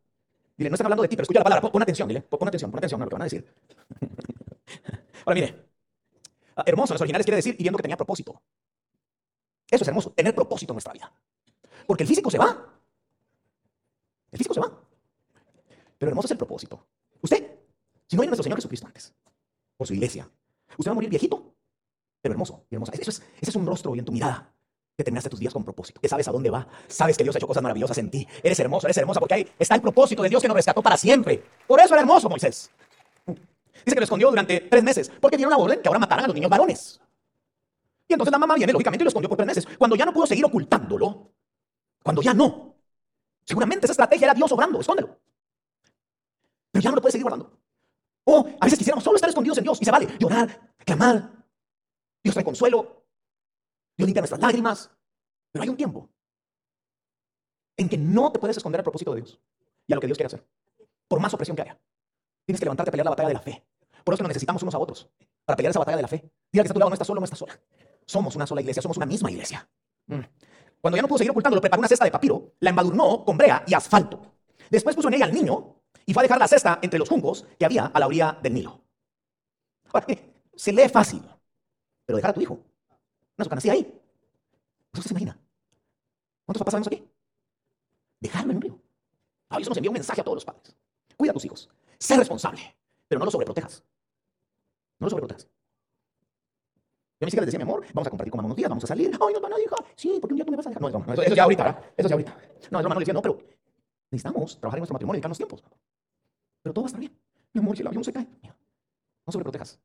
Dile, 0.57 0.69
no 0.69 0.75
están 0.75 0.87
hablando 0.87 1.03
de 1.03 1.09
ti, 1.09 1.17
pero 1.17 1.25
escucha 1.25 1.41
la 1.41 1.45
palabra. 1.45 1.71
Pon, 1.71 1.83
atención, 1.83 2.07
dile. 2.07 2.21
Pon, 2.23 2.47
atención, 2.47 2.71
pon 2.71 2.79
atención 2.79 3.01
a 3.01 3.05
lo 3.05 3.09
que 3.09 3.15
van 3.15 3.23
a 3.23 3.25
decir. 3.25 3.45
Ahora 5.25 5.35
mire, 5.35 5.67
ah, 6.57 6.65
hermoso 6.67 6.93
en 6.93 6.97
los 6.97 7.01
originales 7.01 7.25
quiere 7.25 7.37
decir 7.37 7.55
y 7.59 7.63
viendo 7.63 7.79
que 7.79 7.83
tenía 7.83 7.97
propósito. 7.97 8.43
Eso 9.71 9.85
es 9.85 9.89
hermoso, 9.89 10.11
tener 10.11 10.35
propósito 10.35 10.73
en 10.73 10.75
nuestra 10.75 10.93
vida. 10.93 11.11
Porque 11.87 12.03
el 12.03 12.09
físico 12.09 12.31
se 12.31 12.39
va. 12.39 12.69
El 14.31 14.39
físico 14.39 14.55
se 14.55 14.61
va. 14.61 14.79
Pero 15.99 16.11
hermoso 16.11 16.27
es 16.27 16.33
el 16.33 16.39
propósito. 16.39 16.87
Usted, 17.23 17.59
si 18.07 18.17
no 18.17 18.23
hay 18.23 18.29
nuestro 18.29 18.43
Señor 18.43 18.59
Jesucristo 18.59 18.87
antes, 18.87 19.15
por 19.77 19.87
su 19.87 19.95
iglesia, 19.95 20.29
usted 20.77 20.91
va 20.91 20.93
a 20.93 20.95
morir 20.95 21.09
viejito, 21.09 21.55
pero 22.23 22.33
hermoso 22.33 22.65
hermosa. 22.71 22.93
Es, 22.95 23.09
ese 23.09 23.23
es 23.41 23.57
un 23.57 23.67
rostro 23.67 23.95
y 23.95 23.99
en 23.99 24.05
tu 24.05 24.13
mirada 24.13 24.51
que 24.97 25.05
terminaste 25.05 25.29
tus 25.29 25.41
días 25.41 25.53
con 25.53 25.65
propósito, 25.65 26.01
que 26.01 26.09
sabes 26.09 26.29
a 26.29 26.33
dónde 26.33 26.51
va, 26.51 26.67
sabes 26.87 27.17
que 27.17 27.25
Dios 27.25 27.35
ha 27.35 27.39
hecho 27.39 27.47
cosas 27.47 27.63
maravillosas 27.63 27.99
en 27.99 28.11
ti. 28.11 28.27
Eres 28.43 28.61
hermoso, 28.61 28.87
eres 28.87 28.97
hermosa 28.99 29.21
porque 29.21 29.35
ahí 29.35 29.49
está 29.59 29.75
el 29.75 29.81
propósito 29.81 30.23
de 30.23 30.29
Dios 30.29 30.41
que 30.41 30.49
nos 30.49 30.55
rescató 30.55 30.83
para 30.83 30.97
siempre. 30.97 31.43
Por 31.67 31.81
eso 31.81 31.95
era 31.95 32.03
hermoso 32.03 32.29
Moisés. 32.29 32.71
Dice 33.27 33.95
que 33.95 34.01
lo 34.01 34.05
escondió 34.05 34.31
durante 34.31 34.61
tres 34.61 34.83
meses 34.83 35.11
porque 35.21 35.37
dieron 35.37 35.51
la 35.51 35.57
orden 35.57 35.81
que 35.81 35.89
ahora 35.89 35.99
mataran 35.99 36.25
a 36.25 36.29
los 36.29 36.35
niños 36.35 36.51
varones. 36.51 37.01
Y 38.07 38.13
entonces 38.13 38.33
la 38.33 38.39
mamá 38.39 38.55
viene, 38.55 38.73
lógicamente, 38.73 39.03
y 39.03 39.07
lo 39.07 39.09
escondió 39.09 39.29
por 39.29 39.37
tres 39.37 39.47
meses. 39.47 39.67
Cuando 39.79 39.97
ya 39.97 40.05
no 40.05 40.13
pudo 40.13 40.27
seguir 40.27 40.45
ocultándolo, 40.45 41.33
cuando 42.03 42.21
ya 42.21 42.35
no, 42.35 42.77
seguramente 43.45 43.87
esa 43.87 43.93
estrategia 43.93 44.27
era 44.27 44.35
Dios 44.35 44.53
obrando, 44.53 44.81
escóndelo. 44.81 45.19
Pero 46.71 46.83
ya 46.83 46.91
no 46.91 46.97
lo 46.97 47.03
puede 47.03 47.13
seguir 47.13 47.25
guardando. 47.25 47.59
O 48.25 48.47
a 48.61 48.65
veces 48.65 48.79
quisiéramos 48.79 49.03
solo 49.03 49.17
estar 49.17 49.31
escondidos 49.31 49.59
en 49.59 49.65
Dios 49.65 49.79
y 49.81 49.85
se 49.85 49.91
vale 49.91 50.07
llorar, 50.19 50.61
clamar. 50.85 51.42
Dios 52.23 52.35
trae 52.35 52.45
consuelo. 52.45 53.05
Dios 53.97 54.07
limpia 54.07 54.23
nuestras 54.23 54.41
lágrimas. 54.41 54.91
Pero 55.51 55.63
hay 55.63 55.69
un 55.69 55.77
tiempo 55.77 56.09
en 57.77 57.89
que 57.89 57.97
no 57.99 58.31
te 58.33 58.39
puedes 58.39 58.57
esconder 58.57 58.81
al 58.81 58.85
propósito 58.85 59.15
de 59.15 59.23
Dios 59.23 59.41
y 59.87 59.93
a 59.93 59.97
lo 59.97 60.01
que 60.01 60.07
Dios 60.07 60.17
quiere 60.17 60.27
hacer. 60.27 60.47
Por 61.09 61.21
más 61.21 61.33
opresión 61.35 61.57
que 61.57 61.63
haya. 61.63 61.79
Tienes 62.47 62.61
que 62.61 62.65
levantarte 62.65 62.91
a 62.91 62.93
pelear 62.93 63.05
la 63.05 63.11
batalla 63.11 63.29
de 63.29 63.35
la 63.35 63.41
fe. 63.41 63.65
Por 64.05 64.15
eso 64.15 64.23
nos 64.23 64.29
necesitamos 64.29 64.63
unos 64.63 64.75
a 64.75 64.79
otros. 64.79 65.09
Para 65.45 65.57
pelear 65.57 65.71
esa 65.71 65.79
batalla 65.79 65.97
de 65.97 66.03
la 66.03 66.09
fe. 66.09 66.31
Diga 66.51 66.63
que 66.63 66.69
está 66.69 66.73
a 66.73 66.75
tu 66.75 66.81
lado, 66.81 66.91
no 66.91 66.95
estás 66.95 67.07
solo, 67.07 67.21
no 67.21 67.25
estás 67.25 67.39
sola. 67.39 67.61
Somos 68.07 68.35
una 68.37 68.47
sola 68.47 68.61
iglesia, 68.61 68.83
somos 68.83 68.97
una 68.97 69.07
misma 69.07 69.31
iglesia. 69.31 69.69
Mm. 70.07 70.21
Cuando 70.81 70.97
ya 70.97 71.03
no 71.03 71.09
pudo 71.09 71.19
seguir 71.19 71.31
ocultándolo, 71.31 71.61
preparó 71.61 71.81
una 71.81 71.89
cesta 71.89 72.05
de 72.05 72.11
papiro, 72.11 72.55
la 72.61 72.71
embadurnó 72.71 73.25
con 73.25 73.37
brea 73.37 73.63
y 73.67 73.75
asfalto. 73.75 74.21
Después 74.69 74.97
puso 74.97 75.09
en 75.09 75.15
ella 75.15 75.27
al 75.27 75.33
niño 75.33 75.77
y 76.05 76.13
fue 76.13 76.23
a 76.23 76.25
dejar 76.25 76.39
la 76.39 76.49
cesta 76.49 76.81
entre 76.83 76.99
los 76.99 77.09
juncos 77.09 77.47
que 77.59 77.65
había 77.65 77.87
a 77.87 78.01
la 78.01 78.07
orilla 78.07 78.39
del 78.43 78.55
Nilo. 78.55 78.81
se 80.57 80.73
lee 80.73 80.89
fácil, 80.89 81.23
pero 82.05 82.17
dejar 82.17 82.31
a 82.31 82.35
tu 82.35 82.41
hijo, 82.41 82.59
una 83.37 83.49
canastilla 83.49 83.75
ahí. 83.75 84.01
¿Usted 84.93 85.09
se 85.09 85.13
imagina? 85.15 85.39
¿Cuántos 86.45 86.61
papás 86.61 86.73
sabemos 86.73 86.89
aquí? 86.89 87.09
Dejarlo 88.21 88.51
en 88.51 88.57
un 88.57 88.63
río. 88.63 88.79
Ah, 89.49 89.59
eso 89.59 89.71
nos 89.71 89.77
envía 89.77 89.91
un 89.91 89.95
mensaje 89.95 90.21
a 90.21 90.25
todos 90.25 90.37
los 90.37 90.45
padres. 90.45 90.77
Cuida 91.17 91.31
a 91.31 91.35
tus 91.35 91.45
hijos. 91.45 91.69
Sé 91.99 92.17
responsable, 92.17 92.61
pero 93.09 93.19
no 93.19 93.25
los 93.25 93.33
sobreprotejas. 93.33 93.83
No 94.99 95.07
los 95.07 95.11
sobreprotejas. 95.11 95.49
Yo 97.23 97.25
a 97.25 97.27
mis 97.27 97.35
hijas 97.35 97.47
decía, 97.47 97.59
mi 97.59 97.63
amor, 97.63 97.87
vamos 97.95 98.07
a 98.07 98.11
compartir 98.11 98.33
con 98.33 98.39
mamá 98.39 98.47
unos 98.47 98.57
días, 98.57 98.69
vamos 98.69 98.85
a 98.85 98.87
salir. 98.89 99.11
Ay, 99.21 99.33
nos 99.33 99.43
van 99.43 99.53
a. 99.53 99.57
Sí, 99.95 100.19
porque 100.21 100.35
un 100.35 100.37
día 100.37 100.45
tú 100.45 100.51
me 100.51 100.57
vas 100.57 100.67
a 100.67 100.71
dejar. 100.71 100.83
No, 100.83 100.91
no, 100.91 101.13
eso, 101.13 101.23
eso 101.23 101.35
ya 101.35 101.45
ahorita, 101.45 101.65
¿verdad? 101.65 101.85
Eso 101.97 102.09
ya 102.09 102.15
ahorita. 102.15 102.37
No, 102.71 102.79
es 102.79 102.83
mamá 102.83 102.95
le 102.97 103.01
decía, 103.01 103.15
no, 103.15 103.23
pero 103.23 103.39
necesitamos 104.11 104.59
trabajar 104.59 104.79
en 104.79 104.81
nuestro 104.81 104.95
matrimonio 104.95 105.17
y 105.17 105.19
dedicarnos 105.19 105.39
tiempos. 105.39 105.63
Pero 106.63 106.75
todo 106.75 106.83
va 106.83 106.87
a 106.87 106.89
estar 106.89 107.01
bien. 107.01 107.17
Mi 107.53 107.61
amor, 107.61 107.77
si 107.77 107.83
el 107.83 107.89
avión 107.89 108.03
se 108.03 108.13
cae, 108.13 108.27
no 109.27 109.33
sobreprotejas. 109.33 109.79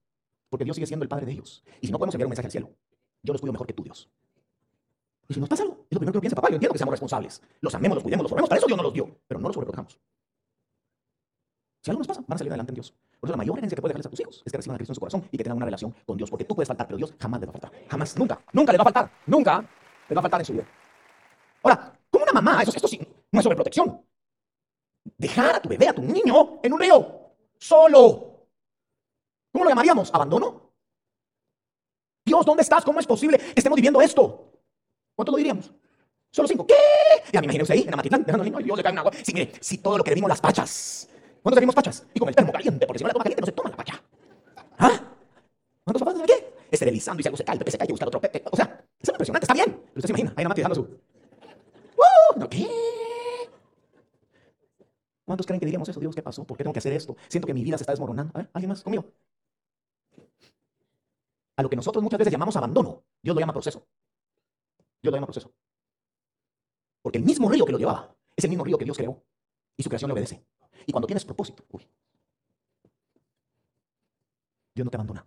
Porque 0.49 0.63
Dios 0.63 0.75
sigue 0.75 0.87
siendo 0.87 1.03
el 1.03 1.09
Padre 1.09 1.25
de 1.25 1.33
ellos. 1.33 1.63
Y 1.81 1.87
si 1.87 1.91
no 1.91 1.99
podemos 1.99 2.15
enviar 2.15 2.27
un 2.27 2.31
mensaje 2.31 2.47
al 2.47 2.51
cielo, 2.51 2.69
yo 3.23 3.33
los 3.33 3.41
cuido 3.41 3.53
mejor 3.53 3.67
que 3.67 3.73
tú, 3.73 3.83
Dios. 3.83 4.09
Y 5.29 5.33
si 5.33 5.39
nos 5.39 5.49
pasa 5.49 5.63
algo, 5.63 5.85
es 5.89 5.95
lo 5.95 5.99
primero 5.99 6.13
que 6.13 6.17
yo 6.17 6.21
pienso, 6.21 6.35
papá, 6.35 6.49
yo 6.49 6.55
entiendo 6.55 6.73
que 6.73 6.77
seamos 6.77 6.93
responsables. 6.93 7.41
Los 7.59 7.75
amemos, 7.75 7.95
los 7.95 8.03
cuidemos, 8.03 8.23
los 8.23 8.29
formemos, 8.29 8.49
para 8.49 8.59
eso 8.59 8.67
Dios 8.67 8.77
nos 8.77 8.85
los 8.85 8.93
dio. 8.93 9.19
Pero 9.27 9.39
no 9.39 9.49
los 9.49 9.53
sobreprotejamos. 9.55 9.99
Si 11.81 11.91
algo 11.91 11.99
nos 11.99 12.07
pasa, 12.07 12.21
van 12.25 12.35
a 12.35 12.37
salir 12.37 12.51
adelante 12.51 12.71
en 12.71 12.75
Dios. 12.75 12.93
Por 13.19 13.29
eso 13.29 13.33
la 13.33 13.37
mayor 13.37 13.57
herencia 13.57 13.75
que 13.75 13.81
puedes 13.81 13.93
dejarles 13.93 14.07
a 14.07 14.09
tus 14.09 14.19
hijos 14.19 14.43
es 14.45 14.51
que 14.51 14.57
reciban 14.57 14.75
a 14.75 14.77
Cristo 14.77 14.91
en 14.91 14.95
su 14.95 14.99
corazón 14.99 15.27
y 15.31 15.37
que 15.37 15.43
tengan 15.43 15.57
una 15.57 15.65
relación 15.65 15.93
con 16.05 16.17
Dios. 16.17 16.29
Porque 16.29 16.45
tú 16.45 16.55
puedes 16.55 16.67
faltar, 16.67 16.87
pero 16.87 16.97
Dios 16.97 17.13
jamás 17.19 17.41
les 17.41 17.49
va 17.49 17.51
a 17.51 17.59
faltar. 17.59 17.71
Jamás, 17.89 18.17
nunca, 18.17 18.39
nunca 18.53 18.71
les 18.71 18.79
va 18.79 18.83
a 18.83 18.85
faltar. 18.85 19.11
Nunca 19.25 19.69
les 20.07 20.15
va 20.15 20.19
a 20.19 20.21
faltar 20.21 20.41
en 20.41 20.45
su 20.45 20.53
vida. 20.53 20.67
Ahora, 21.63 21.93
como 22.09 22.23
una 22.23 22.33
mamá, 22.33 22.61
eso, 22.61 22.71
esto 22.73 22.87
sí, 22.87 22.99
no 23.31 23.39
es 23.39 23.43
sobreprotección. 23.43 24.01
Dejar 25.17 25.55
a 25.55 25.61
tu 25.61 25.69
bebé, 25.69 25.87
a 25.87 25.93
tu 25.93 26.01
niño, 26.01 26.59
en 26.61 26.73
un 26.73 26.79
río, 26.79 27.33
solo. 27.57 28.36
¿Cómo 29.57 29.65
lo 29.65 29.71
llamaríamos? 29.71 30.13
¿Abandono? 30.13 30.71
Dios, 32.23 32.45
¿dónde 32.45 32.61
estás? 32.61 32.85
¿Cómo 32.85 32.99
es 32.99 33.07
posible 33.07 33.39
que 33.39 33.53
estemos 33.55 33.75
viviendo 33.75 33.99
esto? 33.99 34.51
¿Cuánto 35.15 35.31
lo 35.31 35.37
diríamos? 35.39 35.73
Solo 36.29 36.47
cinco. 36.47 36.67
¿Qué? 36.67 36.75
Ya 37.33 37.41
me 37.41 37.45
imagino 37.45 37.65
ahí, 37.67 37.81
en 37.81 37.91
Amatitlán, 37.91 38.23
dejando 38.23 38.59
Dios 38.59 38.77
le 38.77 38.83
cae 38.83 38.91
un 38.91 38.99
agua. 38.99 39.11
Sí, 39.23 39.33
mire, 39.33 39.53
si 39.59 39.79
todo 39.79 39.97
lo 39.97 40.03
que 40.03 40.13
vimos 40.13 40.29
las 40.29 40.39
pachas 40.39 41.09
¿Cuántos 41.41 41.55
tenemos 41.55 41.73
pachas? 41.73 42.05
Y 42.13 42.19
con 42.19 42.29
el 42.29 42.35
termo 42.35 42.51
caliente, 42.51 42.85
porque 42.85 42.99
si 42.99 43.03
no 43.03 43.07
la 43.07 43.13
toma 43.13 43.23
caliente 43.23 43.41
no 43.41 43.45
se 43.47 43.51
toma 43.51 43.69
la 43.71 43.77
pacha. 43.77 44.03
¿Ah? 44.77 45.01
¿Cuántos 45.83 46.03
papás 46.03 46.19
de 46.19 46.25
qué? 46.27 46.53
Esterilizando 46.69 47.19
y 47.19 47.23
si 47.23 47.27
algo 47.29 47.37
se 47.37 47.43
cae, 47.43 47.53
el 47.53 47.59
pepe 47.59 47.71
se 47.71 47.77
cae, 47.79 47.85
hay 47.85 47.87
que 47.87 47.93
buscar 47.93 48.09
otro 48.09 48.21
pepe. 48.21 48.43
O 48.51 48.55
sea, 48.55 48.85
es 49.01 49.09
impresionante, 49.09 49.45
está 49.45 49.55
bien. 49.55 49.71
Pero 49.71 49.95
usted 49.95 50.05
se 50.05 50.11
imagina, 50.11 50.33
ahí 50.35 50.45
más 50.45 50.55
dejando 50.55 50.75
su... 50.75 50.81
¡Uh! 50.81 52.39
¿No 52.39 52.47
qué? 52.47 52.67
¿Cuántos 55.25 55.47
creen 55.47 55.59
que 55.59 55.65
diríamos 55.65 55.89
eso? 55.89 55.99
Dios, 55.99 56.13
¿qué 56.13 56.21
pasó? 56.21 56.43
¿Por 56.43 56.57
qué 56.57 56.63
tengo 56.63 56.73
que 56.73 56.79
hacer 56.79 56.93
esto? 56.93 57.15
Siento 57.27 57.47
que 57.47 57.55
mi 57.55 57.63
vida 57.63 57.75
se 57.79 57.83
está 57.83 57.93
desmoronando. 57.93 58.33
¿alguien 58.53 58.69
más? 58.69 58.83
Conmigo. 58.83 59.05
A 61.57 61.63
lo 61.63 61.69
que 61.69 61.75
nosotros 61.75 62.03
muchas 62.03 62.19
veces 62.19 62.31
llamamos 62.31 62.55
abandono, 62.55 63.03
Dios 63.21 63.35
lo 63.35 63.39
llama 63.39 63.53
proceso. 63.53 63.85
Dios 65.01 65.11
lo 65.11 65.17
llama 65.17 65.27
proceso. 65.27 65.51
Porque 67.01 67.17
el 67.17 67.25
mismo 67.25 67.49
río 67.49 67.65
que 67.65 67.71
lo 67.71 67.77
llevaba 67.77 68.15
es 68.35 68.43
el 68.43 68.49
mismo 68.49 68.63
río 68.63 68.77
que 68.77 68.85
Dios 68.85 68.97
creó. 68.97 69.23
Y 69.75 69.83
su 69.83 69.89
creación 69.89 70.09
le 70.09 70.13
obedece. 70.13 70.45
Y 70.85 70.91
cuando 70.91 71.07
tienes 71.07 71.25
propósito, 71.25 71.65
uy, 71.71 71.87
Dios 74.73 74.85
no 74.85 74.91
te 74.91 74.97
abandona. 74.97 75.25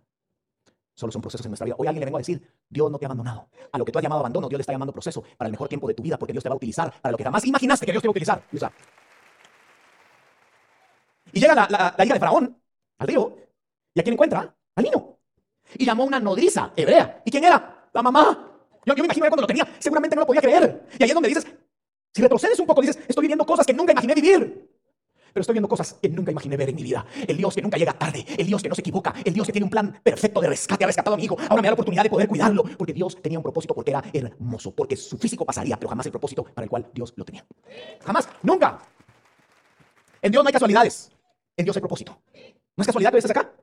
Solo 0.93 1.11
son 1.11 1.21
procesos 1.21 1.45
en 1.45 1.51
nuestra 1.51 1.65
vida. 1.65 1.75
Hoy 1.77 1.87
alguien 1.87 2.01
le 2.01 2.05
vengo 2.05 2.17
a 2.17 2.19
decir, 2.19 2.41
Dios 2.69 2.91
no 2.91 2.97
te 2.97 3.05
ha 3.05 3.07
abandonado. 3.07 3.49
A 3.71 3.77
lo 3.77 3.85
que 3.85 3.91
tú 3.91 3.99
has 3.99 4.03
llamado 4.03 4.19
abandono, 4.19 4.47
Dios 4.47 4.57
le 4.59 4.61
está 4.61 4.71
llamando 4.71 4.93
proceso 4.93 5.23
para 5.37 5.47
el 5.47 5.51
mejor 5.51 5.67
tiempo 5.67 5.87
de 5.87 5.93
tu 5.93 6.03
vida, 6.03 6.17
porque 6.17 6.31
Dios 6.31 6.43
te 6.43 6.49
va 6.49 6.53
a 6.53 6.57
utilizar 6.57 6.93
para 7.01 7.11
lo 7.11 7.17
que 7.17 7.23
jamás 7.23 7.45
imaginaste 7.45 7.85
que 7.85 7.91
Dios 7.91 8.01
te 8.01 8.07
iba 8.07 8.11
a 8.11 8.15
utilizar. 8.17 8.43
Y 11.33 11.39
llega 11.39 11.55
la, 11.55 12.05
hija 12.05 12.13
de 12.13 12.19
Faraón 12.19 12.61
al 12.99 13.07
río, 13.07 13.35
y 13.93 13.99
a 13.99 14.03
quién 14.03 14.13
encuentra? 14.13 14.55
Al 14.75 14.83
niño. 14.83 15.10
Y 15.77 15.85
llamó 15.85 16.03
a 16.03 16.07
una 16.07 16.19
nodriza 16.19 16.71
hebrea. 16.75 17.21
¿Y 17.25 17.31
quién 17.31 17.43
era? 17.43 17.89
La 17.93 18.01
mamá. 18.01 18.47
Yo, 18.85 18.95
yo 18.95 19.03
me 19.03 19.05
imagino 19.05 19.27
cuando 19.27 19.41
lo 19.41 19.47
tenía, 19.47 19.67
seguramente 19.79 20.15
no 20.15 20.21
lo 20.21 20.25
podía 20.25 20.41
creer. 20.41 20.87
Y 20.97 21.03
ahí 21.03 21.09
es 21.09 21.13
donde 21.13 21.29
dices, 21.29 21.45
si 22.13 22.21
retrocedes 22.21 22.59
un 22.59 22.65
poco, 22.65 22.81
dices, 22.81 22.99
estoy 23.07 23.21
viviendo 23.21 23.45
cosas 23.45 23.65
que 23.65 23.73
nunca 23.73 23.91
imaginé 23.91 24.13
vivir. 24.13 24.69
Pero 25.33 25.41
estoy 25.41 25.53
viendo 25.53 25.69
cosas 25.69 25.93
que 25.93 26.09
nunca 26.09 26.31
imaginé 26.31 26.57
ver 26.57 26.69
en 26.69 26.75
mi 26.75 26.83
vida. 26.83 27.05
El 27.25 27.37
Dios 27.37 27.55
que 27.55 27.61
nunca 27.61 27.77
llega 27.77 27.93
tarde, 27.93 28.25
el 28.37 28.47
Dios 28.47 28.61
que 28.61 28.67
no 28.67 28.75
se 28.75 28.81
equivoca, 28.81 29.13
el 29.23 29.33
Dios 29.33 29.47
que 29.47 29.53
tiene 29.53 29.63
un 29.63 29.69
plan 29.69 29.99
perfecto 30.03 30.41
de 30.41 30.49
rescate, 30.49 30.83
ha 30.83 30.87
rescatado 30.87 31.13
a 31.13 31.17
mi 31.17 31.23
hijo. 31.23 31.37
Ahora 31.49 31.61
me 31.61 31.67
da 31.67 31.69
la 31.69 31.73
oportunidad 31.73 32.03
de 32.03 32.09
poder 32.09 32.27
cuidarlo, 32.27 32.63
porque 32.77 32.91
Dios 32.91 33.21
tenía 33.21 33.39
un 33.39 33.43
propósito, 33.43 33.73
porque 33.73 33.91
era 33.91 34.03
hermoso, 34.11 34.75
porque 34.75 34.97
su 34.97 35.17
físico 35.17 35.45
pasaría, 35.45 35.77
pero 35.77 35.89
jamás 35.89 36.05
el 36.05 36.11
propósito 36.11 36.43
para 36.43 36.63
el 36.63 36.69
cual 36.69 36.89
Dios 36.93 37.13
lo 37.15 37.23
tenía. 37.23 37.45
Jamás, 38.03 38.27
nunca. 38.43 38.79
En 40.21 40.31
Dios 40.31 40.43
no 40.43 40.47
hay 40.47 40.53
casualidades, 40.53 41.11
en 41.55 41.65
Dios 41.65 41.77
hay 41.77 41.81
propósito. 41.81 42.21
¿No 42.75 42.81
es 42.81 42.87
casualidad 42.87 43.11
que 43.11 43.17
estés 43.19 43.31
acá? 43.31 43.53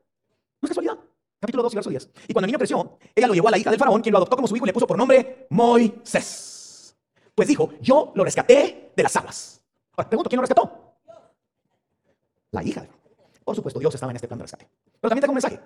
No 0.61 0.67
es 0.67 0.71
casualidad. 0.71 0.99
Capítulo 1.41 1.63
2, 1.63 1.75
verso 1.75 1.91
10. 1.91 2.11
Y 2.29 2.33
cuando 2.33 2.47
el 2.47 2.49
niño 2.49 2.59
creció, 2.59 2.99
ella 3.15 3.29
lo 3.29 3.35
llevó 3.35 3.49
a 3.49 3.51
la 3.53 3.59
hija 3.59 3.71
del 3.71 3.79
faraón, 3.79 4.03
quien 4.03 4.13
lo 4.13 4.19
adoptó 4.19 4.37
como 4.37 4.49
su 4.49 4.57
hijo 4.57 4.67
y 4.67 4.69
le 4.69 4.73
puso 4.73 4.87
por 4.87 4.99
nombre 4.99 5.47
Moisés. 5.51 6.97
Pues 7.35 7.47
dijo, 7.47 7.71
yo 7.81 8.13
lo 8.15 8.25
rescaté 8.25 8.93
de 8.97 9.03
las 9.03 9.15
aguas. 9.15 9.63
Ahora, 9.97 10.09
pregunto, 10.09 10.29
¿quién 10.29 10.39
lo 10.39 10.43
rescató? 10.43 10.89
la 12.51 12.63
hija. 12.63 12.87
Por 13.45 13.55
supuesto, 13.55 13.81
Dios 13.81 13.95
estaba 13.95 14.13
en 14.13 14.17
este 14.17 14.29
plan 14.29 14.39
de 14.39 14.45
rescate. 14.45 14.69
Pero 15.01 15.11
también 15.11 15.23
tengo 15.23 15.33
un 15.33 15.37
mensaje. 15.37 15.61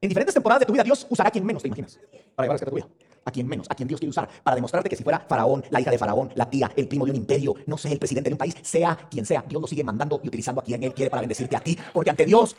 En 0.00 0.08
diferentes 0.08 0.34
temporadas 0.34 0.60
de 0.60 0.66
tu 0.66 0.72
vida, 0.72 0.82
Dios 0.82 1.06
usará 1.10 1.28
a 1.28 1.30
quien 1.30 1.44
menos 1.44 1.62
te 1.62 1.68
imaginas 1.68 1.98
para 2.34 2.46
llevar 2.46 2.50
a 2.50 2.52
rescate 2.52 2.70
tu 2.70 2.76
vida. 2.76 2.88
A 3.24 3.30
quien 3.30 3.46
menos, 3.46 3.66
a 3.68 3.74
quien 3.74 3.86
Dios 3.86 4.00
quiere 4.00 4.10
usar 4.10 4.28
para 4.42 4.54
demostrarte 4.54 4.88
que 4.88 4.96
si 4.96 5.04
fuera 5.04 5.20
Faraón, 5.20 5.62
la 5.68 5.80
hija 5.80 5.90
de 5.90 5.98
Faraón, 5.98 6.32
la 6.34 6.48
tía, 6.48 6.72
el 6.74 6.88
primo 6.88 7.04
de 7.04 7.10
un 7.10 7.18
imperio, 7.18 7.54
no 7.66 7.76
sé, 7.76 7.92
el 7.92 7.98
presidente 7.98 8.30
de 8.30 8.34
un 8.34 8.38
país, 8.38 8.56
sea 8.62 8.96
quien 9.10 9.26
sea, 9.26 9.44
Dios 9.46 9.60
lo 9.60 9.68
sigue 9.68 9.84
mandando 9.84 10.18
y 10.22 10.28
utilizando 10.28 10.62
a 10.62 10.64
quien 10.64 10.82
Él 10.82 10.94
quiere 10.94 11.10
para 11.10 11.20
bendecirte 11.20 11.54
a 11.54 11.60
ti, 11.60 11.78
porque 11.92 12.08
ante 12.08 12.24
Dios 12.24 12.56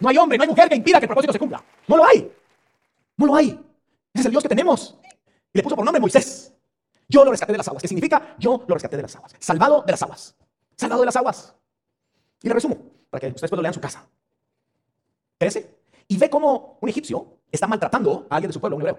no 0.00 0.08
hay 0.08 0.18
hombre, 0.18 0.38
no 0.38 0.42
hay 0.42 0.48
mujer 0.48 0.68
que 0.68 0.76
impida 0.76 0.98
que 0.98 1.04
el 1.04 1.08
propósito 1.08 1.32
se 1.32 1.38
cumpla. 1.38 1.62
No 1.86 1.96
lo 1.96 2.04
hay. 2.04 2.32
No 3.16 3.26
lo 3.26 3.34
hay. 3.36 3.48
Ese 3.48 4.20
es 4.20 4.26
el 4.26 4.32
Dios 4.32 4.42
que 4.42 4.48
tenemos. 4.48 4.98
Y 5.52 5.58
le 5.58 5.62
puso 5.62 5.76
por 5.76 5.84
nombre 5.84 6.00
Moisés. 6.00 6.52
Yo 7.08 7.24
lo 7.24 7.30
rescaté 7.30 7.52
de 7.52 7.58
las 7.58 7.68
aguas. 7.68 7.82
¿Qué 7.82 7.88
significa? 7.88 8.34
Yo 8.38 8.64
lo 8.66 8.74
rescaté 8.74 8.96
de 8.96 9.02
las 9.02 9.14
aguas. 9.16 9.34
Salvado 9.38 9.82
de 9.82 9.92
las 9.92 10.02
aguas. 10.02 10.36
Salvado 10.76 11.02
de 11.02 11.06
las 11.06 11.16
aguas. 11.16 11.54
Y 12.42 12.48
le 12.48 12.54
resumo, 12.54 12.78
para 13.10 13.20
que 13.20 13.26
ustedes 13.28 13.50
lo 13.50 13.60
lean 13.60 13.70
en 13.70 13.74
su 13.74 13.80
casa. 13.80 14.08
Crece 15.38 15.80
y 16.08 16.16
ve 16.16 16.28
cómo 16.28 16.78
un 16.80 16.88
egipcio 16.88 17.38
está 17.52 17.66
maltratando 17.68 18.26
a 18.28 18.34
alguien 18.34 18.48
de 18.48 18.52
su 18.52 18.60
pueblo, 18.60 18.76
un 18.76 18.82
hebreo. 18.82 18.98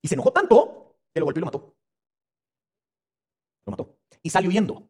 Y 0.00 0.08
se 0.08 0.14
enojó 0.14 0.32
tanto 0.32 0.96
que 1.12 1.20
lo 1.20 1.26
golpeó 1.26 1.40
y 1.40 1.42
lo 1.42 1.46
mató. 1.46 1.74
Lo 3.66 3.70
mató. 3.70 3.96
Y 4.22 4.30
salió 4.30 4.48
huyendo. 4.48 4.88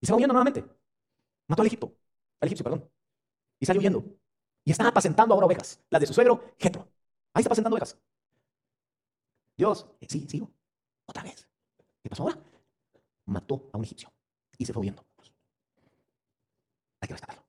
Y 0.00 0.06
se 0.06 0.12
va 0.12 0.16
huyendo 0.16 0.32
nuevamente. 0.32 0.64
Mató 1.48 1.62
al 1.62 1.66
Egipto. 1.66 1.92
Al 2.40 2.46
egipcio, 2.46 2.62
perdón. 2.62 2.88
Y 3.58 3.66
salió 3.66 3.80
huyendo. 3.80 4.04
Y 4.64 4.70
está 4.70 4.88
apacentando 4.88 5.34
ahora 5.34 5.46
ovejas. 5.46 5.80
Las 5.90 6.00
de 6.00 6.06
su 6.06 6.14
suegro, 6.14 6.54
Jetro. 6.58 6.88
Ahí 7.32 7.40
está 7.40 7.48
apacentando 7.48 7.74
ovejas. 7.74 7.98
Dios, 9.56 9.86
eh, 10.00 10.06
sí, 10.08 10.26
sigo. 10.28 10.50
Otra 11.06 11.22
vez. 11.22 11.48
¿Qué 12.02 12.10
pasó 12.10 12.24
ahora? 12.24 12.38
Mató 13.26 13.68
a 13.72 13.78
un 13.78 13.84
egipcio. 13.84 14.12
Y 14.58 14.66
se 14.66 14.72
fue 14.72 14.80
huyendo. 14.80 15.04
Hay 17.00 17.08
que 17.08 17.14
rescatarlo. 17.14 17.46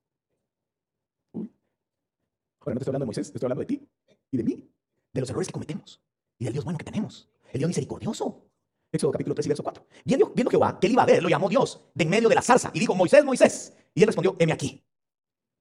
Ahora 1.32 2.74
no 2.74 2.78
estoy 2.80 2.90
hablando 2.90 3.04
de 3.04 3.06
Moisés, 3.06 3.32
te 3.32 3.38
estoy 3.38 3.46
hablando 3.46 3.60
de 3.60 3.66
ti 3.66 3.88
y 4.30 4.36
de 4.36 4.44
mí, 4.44 4.70
de 5.12 5.20
los 5.20 5.30
errores 5.30 5.48
que 5.48 5.52
cometemos 5.52 6.02
y 6.38 6.44
del 6.44 6.52
Dios 6.52 6.64
bueno 6.64 6.78
que 6.78 6.84
tenemos, 6.84 7.30
el 7.52 7.58
Dios 7.58 7.68
misericordioso. 7.68 8.44
Éxodo 8.90 9.12
capítulo 9.12 9.34
3 9.34 9.46
y 9.46 9.48
verso 9.48 9.62
4. 9.62 9.86
Viendo, 10.04 10.32
viendo 10.34 10.50
Jehová 10.50 10.78
que 10.80 10.86
él 10.86 10.94
iba 10.94 11.02
a 11.02 11.06
ver, 11.06 11.22
lo 11.22 11.28
llamó 11.28 11.48
Dios 11.48 11.88
de 11.94 12.04
en 12.04 12.10
medio 12.10 12.28
de 12.28 12.34
la 12.34 12.42
zarza 12.42 12.70
y 12.72 12.80
dijo, 12.80 12.94
Moisés, 12.94 13.22
Moisés. 13.24 13.76
Y 13.94 14.00
él 14.00 14.06
respondió, 14.06 14.34
heme 14.38 14.52
aquí. 14.52 14.82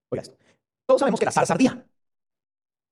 Oiga 0.10 0.22
esto. 0.22 0.38
Todos 0.86 1.00
sabemos 1.00 1.20
que 1.20 1.26
la 1.26 1.32
zarza 1.32 1.54
ardía. 1.54 1.86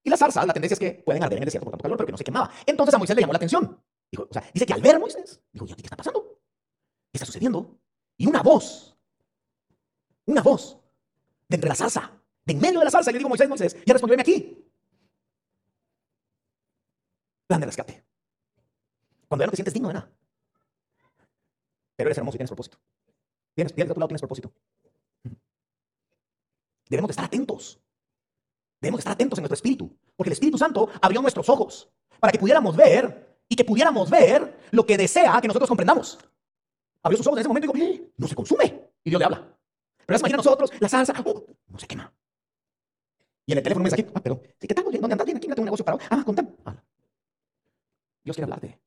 Y 0.04 0.10
la 0.10 0.18
zarza, 0.18 0.46
la 0.46 0.54
tendencia 0.54 0.76
es 0.76 0.80
que 0.80 1.04
pueden 1.04 1.24
arder 1.24 1.38
en 1.38 1.44
el 1.44 1.46
desierto 1.46 1.66
por 1.66 1.72
tanto 1.72 1.84
calor, 1.84 1.98
pero 1.98 2.06
que 2.06 2.12
no 2.12 2.18
se 2.18 2.24
quemaba. 2.24 2.52
Entonces 2.66 2.94
a 2.94 2.98
Moisés 2.98 3.16
le 3.16 3.22
llamó 3.22 3.34
la 3.34 3.38
atención. 3.38 3.82
Dijo, 4.12 4.28
o 4.30 4.34
sea, 4.34 4.44
dice 4.54 4.66
que 4.66 4.74
al 4.74 4.82
ver 4.82 5.00
Moisés, 5.00 5.42
dijo, 5.52 5.66
¿y 5.66 5.72
a 5.72 5.76
ti 5.76 5.82
qué 5.82 5.88
está 5.88 5.98
pasando? 5.98 6.40
¿Qué 7.12 7.18
está 7.18 7.26
sucediendo? 7.26 7.80
Y 8.18 8.28
una 8.28 8.44
voz, 8.44 8.96
una 10.26 10.42
voz 10.42 10.78
de 11.48 11.56
entre 11.56 11.70
la 11.70 11.76
salsa 11.76 12.12
De 12.46 12.54
en 12.54 12.60
medio 12.60 12.80
de 12.80 12.86
la 12.86 12.92
salsa, 12.92 13.10
y 13.10 13.14
le 13.14 13.20
digo, 13.20 13.30
Moisés, 13.30 13.50
Moisés, 13.50 13.76
ya 13.86 13.94
respondióme 13.94 14.22
aquí. 14.22 14.64
Plan 17.48 17.60
de 17.60 17.66
rescate. 17.66 18.06
Cuando 19.28 19.44
ya 19.44 19.48
no 19.48 19.52
te 19.52 19.58
sientes 19.58 19.74
digno 19.74 19.88
de 19.88 19.96
nada. 19.96 20.12
Pero 21.96 22.08
eres 22.10 22.18
hermoso 22.18 22.36
y 22.36 22.40
tienes 22.40 22.50
propósito. 22.50 22.78
Tienes, 23.56 23.74
tienes 23.74 23.92
a 23.92 23.94
tu 23.94 24.00
lado, 24.00 24.08
tienes 24.08 24.22
propósito. 24.22 24.54
Debemos 26.89 27.10
de 27.10 27.12
estar 27.13 27.25
atentos. 27.25 27.80
Debemos 28.82 29.00
de 29.00 29.01
estar 29.01 29.13
atentos 29.13 29.39
en 29.39 29.44
nuestro 29.44 29.56
espíritu. 29.56 29.96
Porque 30.15 30.30
el 30.30 30.34
Espíritu 30.34 30.58
Santo 30.58 30.89
abrió 31.01 31.22
nuestros 31.22 31.50
ojos 31.50 31.89
para 32.20 32.32
que 32.32 32.39
pudiéramos 32.39 32.75
ver 32.75 33.39
y 33.48 33.56
que 33.56 33.63
pudiéramos 33.63 34.10
ver 34.10 34.60
lo 34.72 34.86
que 34.86 34.98
desea 34.98 35.39
que 35.42 35.48
nosotros 35.48 35.68
comprendamos. 35.68 36.18
Abrió 37.04 37.18
sus 37.18 37.27
ojos 37.27 37.38
en 37.38 37.42
ese 37.42 37.48
momento 37.50 37.72
y 37.72 37.80
dijo, 37.80 37.94
¡Eh! 37.94 38.12
no 38.18 38.27
se 38.27 38.36
consume. 38.36 38.89
Y 39.04 39.10
Dios 39.10 39.20
le 39.20 39.25
habla. 39.25 39.56
Pero 40.06 40.20
imagina 40.20 40.38
nosotros, 40.38 40.72
la 40.80 40.89
salsa, 40.89 41.13
oh, 41.25 41.46
no 41.68 41.80
se 41.80 41.88
quema. 41.88 42.12
Y 43.46 43.51
en 43.51 43.58
el 43.60 43.63
teléfono 43.63 43.82
un 43.82 43.84
mensaje, 43.84 44.08
ah, 44.13 44.22
pero, 44.22 44.42
¿qué 44.60 44.68
tal? 44.68 44.86
¿Dónde 44.86 45.00
andas? 45.00 45.25
Bien, 45.25 45.38
aquí 45.38 45.48
tengo 45.48 45.62
un 45.62 45.65
negocio 45.65 45.86
parado. 45.86 46.04
Ah, 46.10 46.24
contame. 46.24 46.50
Ah. 46.65 46.75
Dios 48.24 48.36
quiere 48.36 48.46
hablarte. 48.46 48.80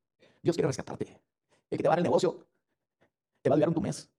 Dios 0.43 0.57
quiere 0.57 0.67
rescatarte. 0.67 1.21
El 1.71 1.76
que 1.76 1.83
te 1.83 1.88
va 1.88 1.95
a 1.95 1.97
dar 1.97 1.99
el 2.00 2.05
negocio 2.05 2.47
te 3.40 3.50
va 3.50 3.55
a 3.55 3.57
ayudar 3.57 3.69
un 3.69 3.75
tu 3.75 3.81
mes. 3.81 4.11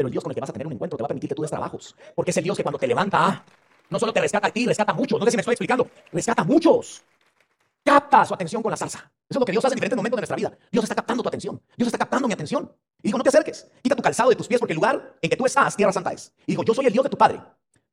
Pero 0.00 0.08
el 0.08 0.12
Dios 0.12 0.24
con 0.24 0.30
el 0.30 0.34
que 0.34 0.40
vas 0.40 0.48
a 0.48 0.52
tener 0.54 0.66
un 0.66 0.72
encuentro 0.72 0.96
te 0.96 1.02
va 1.02 1.04
a 1.04 1.08
permitir 1.08 1.28
que 1.28 1.34
tú 1.34 1.42
des 1.42 1.50
trabajos. 1.50 1.94
Porque 2.14 2.30
es 2.30 2.36
el 2.38 2.44
Dios 2.44 2.56
que 2.56 2.62
cuando 2.62 2.78
te 2.78 2.86
levanta, 2.86 3.44
no 3.90 3.98
solo 3.98 4.14
te 4.14 4.20
rescata 4.22 4.48
a 4.48 4.50
ti, 4.50 4.64
rescata 4.64 4.92
a 4.92 4.94
muchos. 4.94 5.18
No 5.18 5.26
sé 5.26 5.32
si 5.32 5.36
me 5.36 5.42
estoy 5.42 5.52
explicando. 5.52 5.86
Rescata 6.10 6.40
a 6.40 6.44
muchos. 6.46 7.02
Capta 7.84 8.24
su 8.24 8.32
atención 8.32 8.62
con 8.62 8.70
la 8.70 8.78
salsa. 8.78 8.98
Eso 8.98 9.10
es 9.28 9.36
lo 9.40 9.44
que 9.44 9.52
Dios 9.52 9.62
hace 9.62 9.74
en 9.74 9.76
diferentes 9.76 9.98
momentos 9.98 10.16
de 10.16 10.20
nuestra 10.22 10.36
vida. 10.36 10.56
Dios 10.72 10.84
está 10.84 10.94
captando 10.94 11.22
tu 11.22 11.28
atención. 11.28 11.60
Dios 11.76 11.88
está 11.88 11.98
captando 11.98 12.26
mi 12.28 12.32
atención. 12.32 12.74
Y 13.02 13.08
digo, 13.08 13.18
no 13.18 13.24
te 13.24 13.28
acerques. 13.28 13.70
Quita 13.82 13.94
tu 13.94 14.02
calzado 14.02 14.30
de 14.30 14.36
tus 14.36 14.48
pies 14.48 14.58
porque 14.58 14.72
el 14.72 14.76
lugar 14.76 15.18
en 15.20 15.28
que 15.28 15.36
tú 15.36 15.44
estás, 15.44 15.76
tierra 15.76 15.92
santa 15.92 16.12
es. 16.12 16.32
Y 16.46 16.52
digo, 16.52 16.64
yo 16.64 16.72
soy 16.72 16.86
el 16.86 16.94
Dios 16.94 17.04
de 17.04 17.10
tu 17.10 17.18
padre. 17.18 17.42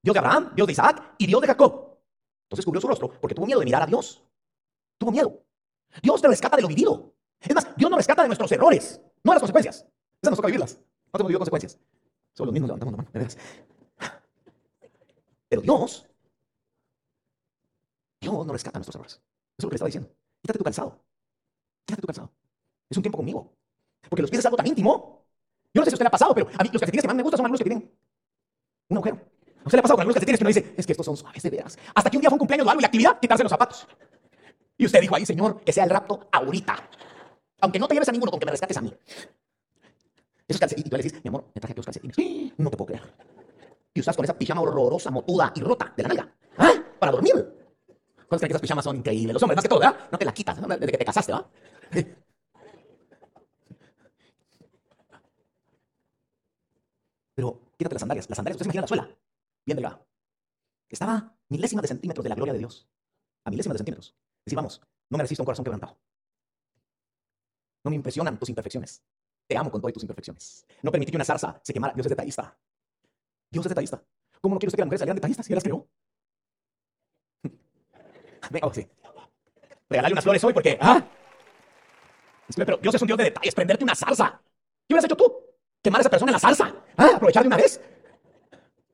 Dios 0.02 0.14
de 0.14 0.20
Abraham, 0.20 0.54
Dios 0.56 0.66
de 0.66 0.72
Isaac 0.72 1.16
y 1.18 1.28
Dios 1.28 1.42
de 1.42 1.48
Jacob. 1.48 1.98
Entonces 2.44 2.64
cubrió 2.64 2.80
su 2.80 2.88
rostro 2.88 3.10
porque 3.20 3.36
tuvo 3.36 3.46
miedo 3.46 3.60
de 3.60 3.66
mirar 3.66 3.82
a 3.82 3.86
Dios. 3.86 4.24
Tuvo 4.98 5.12
miedo. 5.12 5.44
Dios 6.02 6.22
te 6.22 6.30
rescata 6.30 6.56
de 6.56 6.62
lo 6.62 6.70
vivido. 6.70 7.14
Es 7.42 7.54
más, 7.54 7.68
Dios 7.76 7.92
nos 7.92 7.98
rescata 7.98 8.22
de 8.22 8.30
nuestros 8.30 8.50
errores, 8.54 9.02
no 9.26 9.34
de 9.34 9.36
las 9.36 9.42
consecuencias. 9.42 9.86
Esas 10.22 10.32
nos 10.32 10.38
toca 10.38 10.48
vivirlas. 10.48 10.80
No 11.08 11.12
tenemos 11.14 11.28
vivido 11.28 11.40
consecuencias. 11.40 11.80
Solo 12.38 12.52
los 12.52 12.54
mismos 12.54 12.68
levantamos 12.68 12.92
la 12.92 12.98
mano, 12.98 13.10
de 13.12 13.20
veras. 13.20 13.38
Pero 15.50 15.62
Dios, 15.64 16.06
Dios 18.22 18.46
nos 18.46 18.52
rescata 18.52 18.78
nuestros 18.78 18.96
errores. 18.96 19.14
Eso 19.14 19.24
es 19.58 19.64
lo 19.64 19.70
que 19.70 19.74
le 19.74 19.76
estaba 19.78 19.88
diciendo. 19.88 20.10
Quítate 20.44 20.60
tu 20.60 20.64
calzado. 20.64 21.04
Quítate 21.84 22.02
tu 22.02 22.06
calzado. 22.06 22.32
Es 22.88 22.98
un 22.98 23.02
tiempo 23.02 23.18
conmigo. 23.18 23.58
Porque 24.08 24.22
los 24.22 24.30
pies 24.30 24.42
es 24.42 24.46
algo 24.46 24.58
tan 24.58 24.68
íntimo. 24.68 25.26
Yo 25.74 25.82
no 25.82 25.86
sé 25.86 25.90
si 25.90 25.94
a 25.94 25.96
usted 25.96 26.04
le 26.04 26.10
ha 26.10 26.12
pasado, 26.12 26.36
pero 26.36 26.48
a 26.48 26.64
mí 26.64 26.70
los 26.72 26.80
calcetines 26.80 27.02
que 27.02 27.08
más 27.08 27.18
me 27.18 27.24
gustan 27.24 27.38
son 27.38 27.46
algunos 27.48 27.60
que 27.60 27.70
tienen 27.70 27.92
un 28.90 28.98
agujero. 28.98 29.16
¿A 29.16 29.66
usted 29.66 29.74
le 29.74 29.80
ha 29.80 29.82
pasado 29.82 29.96
con 29.96 30.02
algunos 30.02 30.14
calcetines 30.14 30.38
que 30.38 30.44
uno 30.44 30.50
dice, 30.50 30.76
es 30.78 30.86
que 30.86 30.92
estos 30.92 31.06
son 31.08 31.18
suaves 31.18 31.42
de 31.42 31.50
veras? 31.50 31.76
Hasta 31.96 32.12
que 32.12 32.18
un 32.18 32.22
día 32.22 32.30
fue 32.30 32.36
un 32.36 32.40
cumpleaños 32.40 32.68
o 32.68 32.70
algo 32.70 32.82
y 32.82 32.84
la 32.84 32.88
actividad, 32.88 33.20
quitarse 33.20 33.44
los 33.44 33.50
zapatos. 33.50 33.88
Y 34.78 34.86
usted 34.86 35.02
dijo 35.02 35.16
ahí, 35.16 35.26
Señor, 35.26 35.60
que 35.62 35.74
sea 35.74 35.86
el 35.86 35.90
rapto 35.90 36.30
ahorita. 36.32 36.88
Aunque 37.62 37.80
no 37.80 37.88
te 37.88 37.96
lleves 37.96 38.10
a 38.10 38.12
ninguno, 38.12 38.30
con 38.30 38.40
que 38.40 38.46
me 38.46 38.52
rescates 38.52 38.78
a 38.78 38.82
mí. 38.82 38.94
Esos 40.48 40.60
calcetines, 40.60 40.88
y 40.88 40.90
tú 40.90 40.96
le 40.98 41.04
dices, 41.04 41.24
mi 41.24 41.28
amor, 41.28 41.46
me 41.54 41.60
traje 41.60 41.74
aquí 41.74 41.80
los 41.80 41.86
calcetines. 41.86 42.16
No 42.58 42.70
te 42.70 42.78
puedo 42.78 42.88
creer. 42.88 43.04
Y 43.94 44.00
usas 44.00 44.16
con 44.16 44.24
esa 44.24 44.38
pijama 44.38 44.62
horrorosa, 44.62 45.12
motuda 45.12 45.52
y 45.56 45.62
rota 45.62 45.94
de 45.96 46.04
la 46.04 46.10
nalga. 46.10 46.34
¿Ah? 46.58 46.72
Para 47.00 47.12
dormir. 47.12 47.34
¿Cuántos 47.36 48.40
creen 48.40 48.50
que 48.50 48.54
esas 48.54 48.62
pijamas 48.62 48.84
son 48.84 48.98
increíbles? 48.98 49.34
Los 49.34 49.44
hombres, 49.44 49.58
más 49.58 49.64
que 49.64 49.70
todo, 49.70 49.80
¿verdad? 49.80 50.08
No 50.12 50.18
te 50.18 50.26
la 50.26 50.34
quitas, 50.34 50.60
¿no? 50.60 50.68
desde 50.68 50.92
que 50.92 50.98
te 50.98 51.06
casaste, 51.06 51.32
¿va? 51.32 51.50
Pero 57.36 57.62
quítate 57.78 57.96
las 57.96 58.02
sandalias. 58.02 58.30
Las 58.30 58.36
sandalias, 58.36 58.56
ustedes 58.56 58.68
imaginan 58.68 58.82
la 58.82 58.88
suela. 58.88 59.10
Bien 59.66 59.76
delgada. 59.76 60.06
Estaba 60.90 61.38
milésimas 61.50 61.84
de 61.84 61.88
centímetros 61.90 62.24
de 62.24 62.30
la 62.30 62.36
gloria 62.36 62.54
de 62.54 62.60
Dios. 62.60 62.90
A 63.44 63.50
milésimas 63.50 63.76
de 63.76 63.80
centímetros. 63.80 64.16
Decir, 64.44 64.56
vamos, 64.56 64.82
no 65.10 65.18
me 65.18 65.24
resisto 65.24 65.42
a 65.42 65.44
un 65.44 65.46
corazón 65.46 65.64
quebrantado. 65.64 65.98
No 67.84 67.92
me 67.92 67.96
impresionan 67.96 68.40
tus 68.40 68.50
imperfecciones. 68.50 69.04
Te 69.48 69.58
amo 69.58 69.72
con 69.72 69.82
todas 69.82 69.94
tus 69.94 70.04
imperfecciones. 70.04 70.66
No 70.82 70.92
permití 70.92 71.12
que 71.12 71.18
una 71.18 71.26
zarza 71.26 71.60
se 71.64 71.74
quemara. 71.74 71.94
Dios 71.94 72.06
es 72.06 72.10
detallista. 72.10 72.58
Dios 73.50 73.66
es 73.66 73.70
detallista. 73.70 74.04
¿Cómo 74.42 74.56
no 74.56 74.60
quiere 74.60 74.70
usted 74.70 74.78
que 74.78 74.82
las 74.82 74.88
mujeres 74.88 75.00
salieran 75.00 75.16
detallistas 75.16 75.46
si 75.46 75.54
él 75.54 75.56
las 75.56 75.64
creó? 75.64 75.88
Venga, 78.52 78.68
oh, 78.68 78.74
sí. 78.74 78.88
Regálale 79.90 80.14
unas 80.14 80.24
flores 80.24 80.44
hoy 80.44 80.54
porque, 80.54 80.78
¿ah? 80.82 81.02
Pero 82.56 82.78
Dios 82.78 82.96
es 82.96 83.02
un 83.02 83.08
Dios 83.08 83.18
de 83.18 83.24
detalles. 83.26 83.56
Prenderte 83.56 83.84
una 83.84 83.96
zarza. 83.96 84.42
¿Qué 84.88 84.94
hubieras 84.94 85.06
hecho 85.06 85.16
tú? 85.16 85.34
¿Quemar 85.82 86.00
a 86.00 86.02
esa 86.02 86.10
persona 86.10 86.32
en 86.32 86.34
la 86.34 86.40
zarza? 86.40 86.74
¿Ah? 86.98 87.12
¿Aprovechar 87.16 87.44
de 87.44 87.48
una 87.48 87.58
vez? 87.58 87.82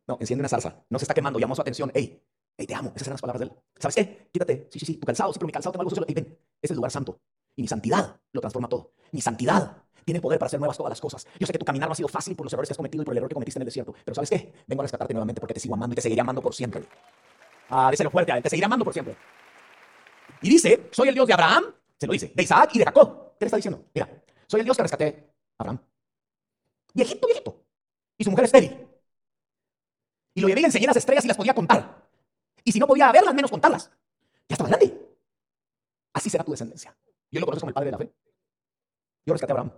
No, 0.08 0.18
enciende 0.20 0.42
una 0.42 0.50
zarza. 0.50 0.84
No 0.90 1.00
se 1.00 1.06
está 1.06 1.14
quemando. 1.14 1.40
Llamó 1.40 1.56
su 1.56 1.62
atención. 1.62 1.92
Ey, 1.94 2.22
ey, 2.58 2.68
te 2.68 2.76
amo. 2.76 2.92
Esas 2.96 3.08
eran 3.08 3.14
las 3.14 3.22
palabras 3.22 3.40
de 3.40 3.46
él. 3.46 3.62
¿Sabes 3.80 3.96
qué? 3.96 4.30
Quítate. 4.32 4.68
Sí, 4.72 4.80
sí, 4.80 4.86
sí. 4.86 4.98
Tu 4.98 5.06
calzado. 5.06 5.32
Sí, 5.34 5.40
pero 5.40 5.48
mi 5.48 5.54
calzado 5.54 5.72
tengo 5.72 5.82
algo 5.82 5.90
sucio. 5.90 6.06
Ey, 6.08 6.14
ven. 6.14 6.38
Es 6.62 6.70
el 6.72 6.76
lugar 6.76 6.92
santo. 6.92 7.20
Y 7.56 7.62
mi 7.62 7.68
santidad 7.68 8.20
lo 8.32 8.42
transforma 8.42 8.68
todo. 8.68 8.94
Mi 9.12 9.22
santidad 9.22 9.83
tiene 10.06 10.22
poder 10.22 10.40
para 10.40 10.48
hacer 10.48 10.60
nuevas 10.60 10.78
todas 10.78 10.92
las 10.92 11.02
cosas. 11.02 11.28
Yo 11.40 11.48
sé 11.48 11.54
que 11.54 11.60
tu 11.60 11.66
caminar 11.66 11.88
no 11.88 11.94
ha 11.94 11.96
sido 11.96 12.08
fácil 12.08 12.36
por 12.36 12.46
los 12.46 12.54
errores 12.54 12.70
que 12.70 12.74
has 12.74 12.78
cometido 12.78 13.04
y 13.04 13.06
por 13.06 13.14
el 13.14 13.18
error 13.18 13.30
que 13.30 13.36
cometiste 13.36 13.60
en 13.60 13.62
el 13.64 13.68
desierto. 13.68 13.94
Pero 14.04 14.16
¿sabes 14.16 14.30
qué? 14.30 14.54
Vengo 14.68 14.82
a 14.82 14.84
rescatarte 14.84 15.14
nuevamente 15.14 15.40
porque 15.40 15.54
te 15.54 15.60
sigo 15.60 15.76
amando 15.76 15.94
y 15.94 15.96
te 15.96 16.02
seguiré 16.02 16.22
amando 16.22 16.42
por 16.42 16.54
siempre. 16.54 16.84
Ah, 17.70 17.90
déselo 17.90 18.10
fuerte 18.10 18.32
a 18.32 18.38
él. 18.38 18.44
Te 18.44 18.50
seguiré 18.50 18.66
amando 18.66 18.84
por 18.84 18.94
siempre. 18.94 19.16
Y 20.42 20.50
dice, 20.50 20.90
soy 20.92 21.10
el 21.10 21.16
Dios 21.16 21.26
de 21.28 21.34
Abraham, 21.34 21.66
se 21.98 22.06
lo 22.06 22.14
dice, 22.14 22.32
de 22.36 22.44
Isaac 22.44 22.72
y 22.74 22.80
de 22.80 22.86
Jacob. 22.86 23.34
¿Qué 23.40 23.46
le 23.46 23.48
está 23.48 23.58
diciendo? 23.58 23.86
Mira, 23.94 24.10
soy 24.48 24.60
el 24.60 24.66
Dios 24.66 24.76
que 24.76 24.84
rescaté 24.84 25.34
a 25.58 25.64
Abraham. 25.64 25.80
Viejito, 26.94 27.28
viejito. 27.28 27.64
Y 28.18 28.24
su 28.24 28.30
mujer 28.30 28.46
estéril. 28.46 28.88
Y 30.36 30.42
lo 30.42 30.48
llevé 30.48 30.62
y 30.62 30.64
las 30.64 30.98
estrellas 30.98 31.26
y 31.26 31.28
las 31.28 31.38
podía 31.38 31.54
contar. 31.54 32.08
Y 32.64 32.72
si 32.72 32.80
no 32.80 32.88
podía 32.88 33.12
verlas, 33.12 33.34
menos 33.34 33.52
contarlas. 33.52 33.90
Ya 34.50 34.56
estaba 34.56 34.70
grande. 34.70 35.00
Así 36.14 36.30
será 36.30 36.44
tu 36.44 36.52
descendencia. 36.52 36.96
Yo 37.32 37.40
lo 37.40 37.46
conozco 37.46 37.62
como 37.62 37.70
el 37.70 37.74
padre 37.74 37.86
de 37.88 37.92
la 37.92 37.98
fe. 37.98 38.14
Yo 39.26 39.34
rescaté 39.34 39.52
a 39.52 39.56
Abraham. 39.56 39.72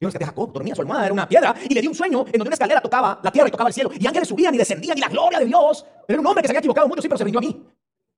Yo 0.00 0.08
rescaté 0.08 0.24
a 0.24 0.28
Jacob. 0.28 0.52
Dormía 0.52 0.74
su 0.74 0.82
almohada, 0.82 1.04
era 1.04 1.12
una 1.12 1.28
piedra. 1.28 1.54
Y 1.68 1.74
le 1.74 1.80
di 1.80 1.86
un 1.86 1.94
sueño 1.94 2.20
en 2.26 2.32
donde 2.32 2.48
una 2.48 2.54
escalera 2.54 2.80
tocaba 2.80 3.20
la 3.22 3.30
tierra 3.30 3.48
y 3.48 3.50
tocaba 3.50 3.68
el 3.68 3.74
cielo. 3.74 3.90
Y 3.98 4.06
ángeles 4.06 4.28
subían 4.28 4.54
y 4.54 4.58
descendían 4.58 4.98
y 4.98 5.00
la 5.00 5.08
gloria 5.08 5.38
de 5.38 5.46
Dios. 5.46 5.86
Era 6.08 6.20
un 6.20 6.26
hombre 6.26 6.42
que 6.42 6.48
se 6.48 6.52
había 6.52 6.60
equivocado 6.60 6.88
mucho, 6.88 7.02
sí, 7.02 7.08
pero 7.08 7.18
se 7.18 7.24
rindió 7.24 7.38
a 7.38 7.42
mí. 7.42 7.66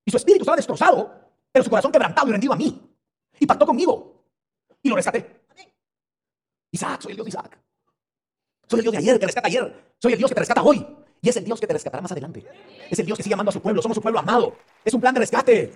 Y 0.04 0.10
su 0.10 0.16
espíritu 0.16 0.42
estaba 0.42 0.56
destrozado, 0.56 1.12
pero 1.50 1.64
su 1.64 1.70
corazón 1.70 1.90
quebrantado 1.90 2.28
y 2.28 2.32
rendido 2.32 2.52
a 2.52 2.56
mí. 2.56 2.80
Y 3.38 3.46
pactó 3.46 3.66
conmigo. 3.66 4.24
Y 4.82 4.88
lo 4.88 4.96
rescaté. 4.96 5.44
Isaac, 6.70 7.02
soy 7.02 7.12
el 7.12 7.16
Dios 7.16 7.24
de 7.24 7.28
Isaac. 7.30 7.58
Soy 8.68 8.78
el 8.80 8.82
Dios 8.82 8.92
de 8.92 8.98
ayer 8.98 9.18
que 9.18 9.26
rescata 9.26 9.48
ayer. 9.48 9.94
Soy 9.98 10.12
el 10.12 10.18
Dios 10.18 10.30
que 10.30 10.34
te 10.34 10.40
rescata 10.40 10.62
hoy. 10.62 10.86
Y 11.20 11.28
es 11.28 11.36
el 11.36 11.44
Dios 11.44 11.60
que 11.60 11.66
te 11.66 11.72
rescatará 11.72 12.02
más 12.02 12.12
adelante. 12.12 12.44
Es 12.90 12.98
el 12.98 13.06
Dios 13.06 13.16
que 13.16 13.22
sigue 13.22 13.34
amando 13.34 13.50
a 13.50 13.52
su 13.52 13.60
pueblo. 13.60 13.82
Somos 13.82 13.96
su 13.96 14.02
pueblo 14.02 14.18
amado. 14.18 14.56
Es 14.84 14.94
un 14.94 15.00
plan 15.00 15.14
de 15.14 15.20
rescate. 15.20 15.72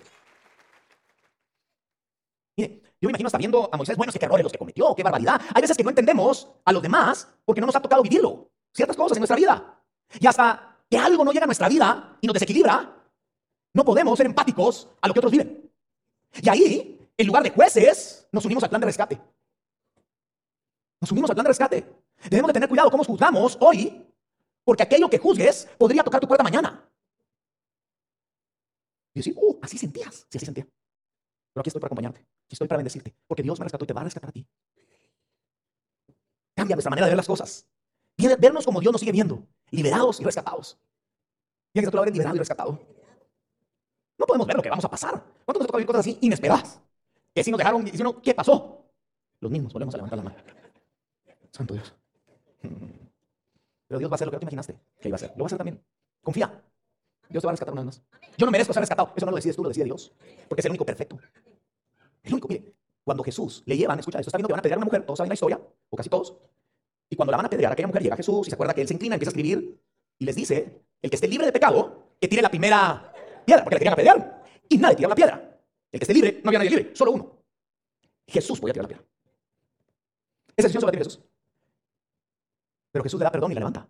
Mire, 2.56 2.82
yo 3.00 3.08
me 3.08 3.12
imagino 3.12 3.28
hasta 3.28 3.38
viendo 3.38 3.68
a 3.72 3.76
Moisés, 3.78 3.96
bueno, 3.96 4.12
qué 4.12 4.24
errores 4.24 4.44
los 4.44 4.52
que 4.52 4.58
cometió, 4.58 4.94
qué 4.94 5.02
barbaridad. 5.02 5.40
Hay 5.54 5.62
veces 5.62 5.76
que 5.76 5.82
no 5.82 5.88
entendemos 5.88 6.48
a 6.64 6.72
los 6.72 6.82
demás 6.82 7.26
porque 7.46 7.60
no 7.60 7.66
nos 7.66 7.76
ha 7.76 7.80
tocado 7.80 8.02
vivirlo. 8.02 8.50
Ciertas 8.74 8.96
cosas 8.96 9.16
en 9.16 9.20
nuestra 9.20 9.36
vida. 9.36 9.82
Y 10.18 10.26
hasta 10.26 10.76
que 10.88 10.98
algo 10.98 11.24
no 11.24 11.32
llega 11.32 11.44
a 11.44 11.46
nuestra 11.46 11.68
vida 11.68 12.18
y 12.20 12.26
nos 12.26 12.34
desequilibra, 12.34 12.94
no 13.72 13.84
podemos 13.84 14.18
ser 14.18 14.26
empáticos 14.26 14.88
a 15.00 15.08
lo 15.08 15.14
que 15.14 15.20
otros 15.20 15.32
viven. 15.32 15.70
Y 16.42 16.48
ahí, 16.50 17.08
en 17.16 17.26
lugar 17.26 17.42
de 17.42 17.50
jueces, 17.50 18.28
nos 18.32 18.44
unimos 18.44 18.62
al 18.64 18.68
plan 18.68 18.80
de 18.80 18.86
rescate. 18.86 19.20
Nos 21.00 21.10
unimos 21.10 21.30
al 21.30 21.36
plan 21.36 21.44
de 21.44 21.48
rescate. 21.48 21.86
Debemos 22.28 22.48
de 22.48 22.52
tener 22.52 22.68
cuidado 22.68 22.90
cómo 22.90 23.02
juzgamos 23.04 23.56
hoy, 23.60 24.06
porque 24.62 24.82
aquello 24.82 25.08
que 25.08 25.18
juzgues 25.18 25.68
podría 25.78 26.04
tocar 26.04 26.20
tu 26.20 26.28
puerta 26.28 26.44
mañana. 26.44 26.86
Y 29.14 29.20
decir, 29.20 29.34
uh, 29.36 29.58
así 29.62 29.78
sentías. 29.78 30.26
Sí, 30.28 30.36
así 30.36 30.44
sentía. 30.44 30.64
Pero 30.64 31.62
aquí 31.62 31.70
estoy 31.70 31.80
para 31.80 31.88
acompañarte. 31.88 32.26
Estoy 32.50 32.68
para 32.68 32.78
bendecirte. 32.78 33.14
Porque 33.26 33.42
Dios 33.42 33.58
me 33.58 33.64
rescató 33.64 33.84
y 33.84 33.86
te 33.86 33.94
va 33.94 34.00
a 34.00 34.04
rescatar 34.04 34.30
a 34.30 34.32
ti. 34.32 34.46
Cambia 36.54 36.76
nuestra 36.76 36.90
manera 36.90 37.06
de 37.06 37.12
ver 37.12 37.16
las 37.16 37.26
cosas. 37.26 37.66
Vernos 38.38 38.66
como 38.66 38.80
Dios 38.80 38.92
nos 38.92 39.00
sigue 39.00 39.12
viendo. 39.12 39.46
Liberados 39.70 40.20
y 40.20 40.24
rescatados. 40.24 40.78
Y 41.72 41.80
que 41.80 41.86
a 41.86 41.90
tu 41.90 42.04
liberado 42.04 42.36
y 42.36 42.38
rescatado. 42.38 42.78
No 44.18 44.26
podemos 44.26 44.46
ver 44.46 44.56
lo 44.56 44.62
que 44.62 44.68
vamos 44.68 44.84
a 44.84 44.90
pasar. 44.90 45.24
¿Cuánto 45.44 45.60
nos 45.60 45.66
toca 45.66 45.78
vivir 45.78 45.86
cosas 45.86 46.00
así 46.00 46.18
inesperadas? 46.20 46.80
Que 47.34 47.44
si 47.44 47.50
nos 47.50 47.58
dejaron 47.58 47.84
diciendo, 47.84 48.20
¿qué 48.20 48.34
pasó? 48.34 48.84
Los 49.38 49.50
mismos, 49.50 49.72
volvemos 49.72 49.94
a 49.94 49.98
levantar 49.98 50.18
la 50.18 50.24
mano. 50.24 50.36
Santo 51.52 51.74
Dios. 51.74 51.94
Pero 52.60 53.98
Dios 53.98 54.10
va 54.10 54.14
a 54.14 54.16
hacer 54.16 54.26
lo 54.26 54.32
que 54.32 54.38
tú 54.38 54.42
imaginaste 54.42 54.78
que 55.00 55.08
iba 55.08 55.14
a 55.14 55.16
hacer. 55.16 55.30
Lo 55.30 55.38
va 55.38 55.44
a 55.44 55.46
hacer 55.46 55.58
también. 55.58 55.82
Confía. 56.22 56.62
Dios 57.28 57.40
te 57.40 57.46
va 57.46 57.50
a 57.50 57.52
rescatar 57.52 57.72
una 57.72 57.82
vez 57.82 57.86
más. 57.86 58.02
Yo 58.36 58.44
no 58.44 58.52
merezco 58.52 58.72
ser 58.74 58.82
rescatado. 58.82 59.12
Eso 59.16 59.24
no 59.24 59.30
lo 59.30 59.36
decides 59.36 59.56
tú, 59.56 59.62
lo 59.62 59.68
decide 59.68 59.84
Dios. 59.84 60.12
Porque 60.48 60.60
es 60.60 60.64
el 60.66 60.72
único 60.72 60.84
perfecto. 60.84 61.18
Único, 62.24 62.48
mire. 62.48 62.74
Cuando 63.04 63.24
Jesús 63.24 63.62
le 63.66 63.76
llevan, 63.76 63.98
escucha 63.98 64.18
esto, 64.18 64.28
está 64.28 64.38
viendo 64.38 64.48
que 64.48 64.52
van 64.52 64.58
a 64.58 64.60
apedrear 64.60 64.76
a 64.76 64.80
una 64.80 64.86
mujer, 64.86 65.04
todos 65.04 65.16
saben 65.16 65.30
la 65.30 65.34
historia, 65.34 65.60
o 65.88 65.96
casi 65.96 66.08
todos. 66.08 66.36
Y 67.08 67.16
cuando 67.16 67.30
la 67.32 67.38
van 67.38 67.46
a 67.46 67.48
apedrear, 67.48 67.72
aquella 67.72 67.88
mujer 67.88 68.02
llega 68.02 68.16
Jesús 68.16 68.46
y 68.46 68.50
se 68.50 68.54
acuerda 68.54 68.74
que 68.74 68.82
él 68.82 68.88
se 68.88 68.94
inclina, 68.94 69.16
empieza 69.16 69.30
a 69.30 69.32
escribir 69.32 69.80
y 70.18 70.24
les 70.24 70.36
dice, 70.36 70.82
el 71.02 71.10
que 71.10 71.16
esté 71.16 71.26
libre 71.26 71.46
de 71.46 71.52
pecado, 71.52 72.14
que 72.20 72.28
tire 72.28 72.42
la 72.42 72.50
primera 72.50 73.12
piedra, 73.44 73.64
porque 73.64 73.76
le 73.76 73.78
querían 73.78 73.94
apedrear. 73.94 74.42
Y 74.68 74.78
nadie 74.78 74.96
tiraba 74.96 75.12
la 75.12 75.16
piedra. 75.16 75.60
El 75.90 75.98
que 75.98 76.04
esté 76.04 76.14
libre, 76.14 76.40
no 76.44 76.50
había 76.50 76.58
nadie 76.58 76.70
libre, 76.70 76.90
solo 76.94 77.12
uno. 77.12 77.42
Jesús 78.28 78.60
podía 78.60 78.74
tirar 78.74 78.84
la 78.84 78.88
piedra. 78.88 79.04
Esa 80.56 80.68
decisión 80.68 80.80
se 80.80 80.86
la 80.86 80.92
tiene 80.92 81.04
Jesús. 81.04 81.20
Pero 82.92 83.02
Jesús 83.02 83.18
le 83.18 83.24
da 83.24 83.32
perdón 83.32 83.50
y 83.50 83.54
la 83.54 83.60
levanta. 83.60 83.88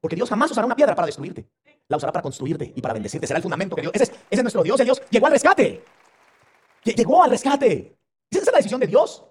Porque 0.00 0.16
Dios 0.16 0.28
jamás 0.28 0.50
usará 0.50 0.66
una 0.66 0.76
piedra 0.76 0.94
para 0.94 1.06
destruirte. 1.06 1.48
la 1.88 1.96
usará 1.96 2.12
para 2.12 2.22
construirte 2.22 2.72
y 2.74 2.80
para 2.80 2.94
bendecirte. 2.94 3.26
Será 3.26 3.38
el 3.38 3.42
fundamento 3.42 3.76
que 3.76 3.82
Dios. 3.82 3.92
Ese 3.94 4.04
es, 4.04 4.10
ese 4.10 4.20
es 4.30 4.42
nuestro 4.42 4.62
Dios. 4.62 4.78
El 4.80 4.86
Dios 4.86 5.02
llegó 5.10 5.26
al 5.26 5.32
rescate. 5.32 5.84
Lle- 6.86 6.94
Llegó 6.96 7.22
al 7.22 7.30
rescate. 7.30 7.98
Esa 8.30 8.40
es 8.42 8.46
la 8.52 8.56
decisión 8.58 8.80
de 8.80 8.86
Dios. 8.86 9.24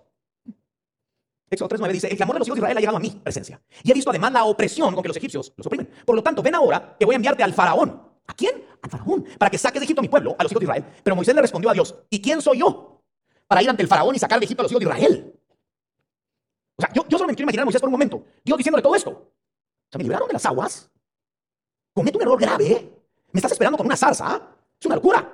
Éxodo 1.49 1.69
3.9 1.69 1.91
dice, 1.91 2.07
el 2.07 2.17
clamor 2.17 2.35
de 2.35 2.39
los 2.39 2.47
hijos 2.47 2.55
de 2.57 2.61
Israel 2.61 2.77
ha 2.77 2.79
llegado 2.79 2.97
a 2.97 2.99
mi 2.99 3.09
presencia. 3.11 3.61
Y 3.83 3.91
he 3.91 3.93
visto 3.93 4.09
además 4.09 4.31
la 4.33 4.43
opresión 4.45 4.93
con 4.93 5.01
que 5.01 5.07
los 5.09 5.17
egipcios 5.17 5.53
los 5.55 5.67
oprimen. 5.67 5.89
Por 6.05 6.15
lo 6.15 6.23
tanto, 6.23 6.41
ven 6.41 6.55
ahora 6.55 6.95
que 6.99 7.05
voy 7.05 7.13
a 7.13 7.17
enviarte 7.17 7.43
al 7.43 7.53
faraón. 7.53 8.01
¿A 8.27 8.33
quién? 8.33 8.65
Al 8.81 8.89
faraón. 8.89 9.25
Para 9.37 9.51
que 9.51 9.57
saques 9.57 9.79
de 9.79 9.85
Egipto 9.85 10.01
a 10.01 10.03
mi 10.03 10.09
pueblo, 10.09 10.35
a 10.37 10.43
los 10.43 10.51
hijos 10.51 10.59
de 10.59 10.65
Israel. 10.65 10.85
Pero 11.03 11.15
Moisés 11.15 11.35
le 11.35 11.41
respondió 11.41 11.69
a 11.69 11.73
Dios, 11.73 11.95
¿y 12.09 12.21
quién 12.21 12.41
soy 12.41 12.59
yo? 12.59 13.03
Para 13.47 13.61
ir 13.61 13.69
ante 13.69 13.83
el 13.83 13.87
faraón 13.87 14.15
y 14.15 14.19
sacar 14.19 14.39
de 14.39 14.45
Egipto 14.45 14.61
a 14.61 14.63
los 14.63 14.71
hijos 14.71 14.79
de 14.83 14.85
Israel. 14.89 15.39
O 16.77 16.81
sea, 16.81 16.91
yo, 16.93 17.07
yo 17.07 17.17
solo 17.17 17.27
me 17.27 17.35
quiero 17.35 17.45
imaginar 17.45 17.61
a 17.61 17.65
Moisés 17.65 17.79
por 17.79 17.87
un 17.89 17.93
momento. 17.93 18.23
Dios 18.43 18.57
diciéndole 18.57 18.81
todo 18.81 18.95
esto. 18.95 19.11
O 19.11 19.87
sea, 19.91 19.97
me 19.99 20.03
liberaron 20.03 20.27
de 20.27 20.33
las 20.33 20.45
aguas. 20.47 20.89
Cometo 21.93 22.17
un 22.17 22.23
error 22.23 22.39
grave. 22.41 22.91
Me 23.31 23.37
estás 23.37 23.51
esperando 23.51 23.77
con 23.77 23.85
una 23.85 23.95
zarza. 23.95 24.41
Es 24.79 24.85
una 24.87 24.95
locura. 24.95 25.31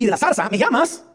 Y 0.00 0.04
de 0.06 0.10
la 0.10 0.16
zarza 0.16 0.48
me 0.50 0.58
llamas. 0.58 1.06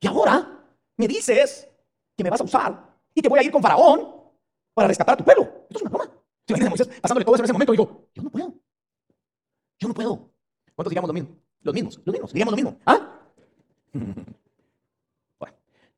Y 0.00 0.06
ahora 0.06 0.64
me 0.96 1.06
dices 1.06 1.68
que 2.16 2.24
me 2.24 2.30
vas 2.30 2.40
a 2.40 2.44
usar 2.44 2.96
y 3.14 3.20
que 3.20 3.28
voy 3.28 3.38
a 3.38 3.42
ir 3.42 3.52
con 3.52 3.62
Faraón 3.62 4.14
para 4.74 4.88
rescatar 4.88 5.14
a 5.14 5.16
tu 5.16 5.24
pueblo. 5.24 5.42
Esto 5.68 5.76
es 5.76 5.82
una 5.82 5.90
broma. 5.90 6.04
¿Se 6.46 6.52
imaginan 6.52 6.66
a 6.66 6.70
Moisés 6.70 6.88
pasándole 7.00 7.24
todo 7.24 7.34
eso 7.34 7.42
en 7.42 7.44
ese 7.44 7.52
momento? 7.52 7.72
Digo, 7.72 8.08
yo 8.14 8.22
no 8.22 8.30
puedo. 8.30 8.54
Yo 9.78 9.88
no 9.88 9.94
puedo. 9.94 10.30
¿Cuántos 10.74 10.90
diríamos 10.90 11.08
lo 11.08 11.14
mismo? 11.14 11.36
Los 11.62 11.74
mismos, 11.74 12.00
los 12.04 12.12
mismos. 12.12 12.32
Diríamos 12.32 12.52
lo 12.52 12.56
mismo. 12.56 12.78
¿Ah? 12.86 13.20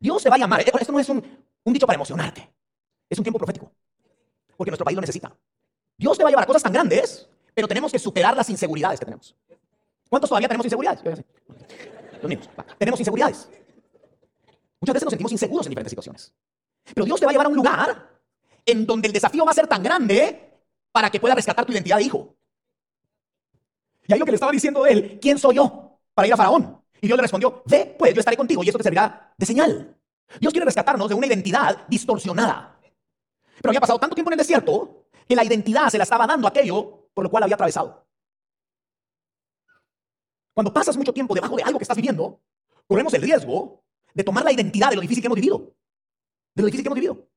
Dios 0.03 0.21
te 0.21 0.29
va 0.29 0.35
a 0.35 0.39
llamar. 0.39 0.61
Eh, 0.61 0.65
Esto 0.81 0.93
no 0.93 0.99
es 0.99 1.09
un, 1.09 1.23
dicho 1.67 1.87
para 1.87 1.95
emocionarte. 1.95 2.51
Es 3.09 3.19
un 3.19 3.25
tiempo 3.25 3.39
profético. 3.39 3.71
Porque 4.57 4.71
nuestro 4.71 4.85
país 4.85 4.97
lo 4.97 5.01
necesita. 5.01 5.33
Dios 5.97 6.19
te 6.19 6.25
va 6.25 6.29
a 6.29 6.33
llevar 6.33 6.43
a 6.43 6.47
cosas 6.47 6.65
tan 6.65 6.73
grandes, 6.73 7.29
pero 7.55 7.69
tenemos 7.69 7.93
que 7.93 8.01
superar 8.01 8.37
las 8.37 8.51
inseguridades 8.51 8.99
que 8.99 9.07
tenemos. 9.07 9.37
¿Cuántos 10.11 10.29
todavía 10.29 10.49
tenemos 10.49 10.67
inseguridades? 10.67 11.03
Los 12.21 12.29
mismos. 12.29 12.49
Tenemos 12.79 12.99
inseguridades. 12.99 13.49
Muchas 14.83 14.95
veces 14.95 15.05
nos 15.05 15.13
sentimos 15.13 15.31
inseguros 15.31 15.65
en 15.67 15.71
diferentes 15.71 15.93
situaciones. 15.93 16.35
Pero 16.93 17.05
Dios 17.05 17.21
te 17.21 17.25
va 17.25 17.31
a 17.31 17.33
llevar 17.33 17.47
a 17.47 17.51
un 17.51 17.55
lugar 17.55 18.21
en 18.67 18.85
donde 18.85 19.07
el 19.07 19.13
desafío 19.13 19.45
va 19.45 19.53
a 19.53 19.55
ser 19.55 19.69
tan 19.69 19.81
grande 19.81 20.59
para 20.91 21.09
que 21.09 21.21
pueda 21.21 21.37
rescatar 21.37 21.65
tu 21.65 21.73
identidad 21.73 21.99
de 21.99 22.03
hijo. 22.03 22.35
Y 24.09 24.13
ahí 24.13 24.19
lo 24.19 24.25
que 24.25 24.33
le 24.33 24.37
estaba 24.37 24.51
diciendo 24.51 24.85
él, 24.85 25.21
¿quién 25.23 25.39
soy 25.39 25.55
yo 25.55 26.01
para 26.13 26.27
ir 26.27 26.35
a 26.35 26.37
Faraón? 26.37 26.83
Y 27.01 27.07
Dios 27.07 27.17
le 27.17 27.23
respondió, 27.23 27.63
ve, 27.65 27.95
pues 27.97 28.13
yo 28.13 28.19
estaré 28.19 28.37
contigo 28.37 28.65
y 28.65 28.69
esto 28.69 28.79
te 28.79 28.83
servirá 28.83 29.33
de 29.39 29.47
señal. 29.47 29.97
Dios 30.41 30.53
quiere 30.53 30.65
rescatarnos 30.65 31.09
de 31.09 31.15
una 31.15 31.29
identidad 31.29 31.87
distorsionada. 31.87 32.77
Pero 33.57 33.71
había 33.71 33.81
pasado 33.81 34.01
tanto 34.01 34.17
tiempo 34.17 34.31
en 34.31 34.35
el 34.35 34.39
desierto 34.39 35.07
que 35.29 35.37
la 35.37 35.45
identidad 35.45 35.91
se 35.91 35.99
la 35.99 36.05
estaba 36.05 36.27
dando 36.27 36.49
aquello 36.49 37.09
por 37.15 37.23
lo 37.23 37.31
cual 37.31 37.45
había 37.45 37.55
atravesado. 37.55 38.05
Cuando 40.53 40.73
pasas 40.73 40.97
mucho 40.97 41.13
tiempo 41.13 41.35
debajo 41.35 41.55
de 41.55 41.63
algo 41.63 41.79
que 41.79 41.85
estás 41.85 41.97
viviendo, 41.97 42.41
corremos 42.89 43.15
el 43.15 43.23
riesgo 43.23 43.82
de 44.15 44.25
tomar 44.25 44.45
la 44.45 44.53
identidad 44.53 44.91
de 44.91 44.97
lo 44.97 45.03
difícil 45.03 45.23
que 45.23 45.27
hemos 45.27 45.37
vivido. 45.37 45.75
De 46.55 46.63
lo 46.63 46.67
difícil 46.67 46.85
que 46.85 46.89
hemos 46.89 46.97
vivido. 46.97 47.29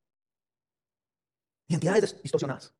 Identidades 1.68 2.04
dis- 2.16 2.22
distorsionadas. 2.22 2.74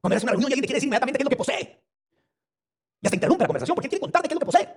Cuando 0.00 0.14
eres 0.14 0.22
una 0.22 0.32
reunión 0.32 0.50
y 0.50 0.52
alguien 0.54 0.62
te 0.62 0.66
quiere 0.66 0.76
decir 0.76 0.86
inmediatamente 0.88 1.18
qué 1.18 1.22
es 1.22 1.26
lo 1.26 1.30
que 1.30 1.36
posee. 1.36 1.84
Y 3.02 3.06
hasta 3.06 3.16
interrumpe 3.16 3.44
la 3.44 3.48
conversación 3.48 3.74
porque 3.74 3.86
él 3.86 3.90
quiere 3.90 4.00
contarte 4.00 4.28
qué 4.28 4.34
es 4.34 4.36
lo 4.36 4.40
que 4.40 4.46
posee. 4.46 4.68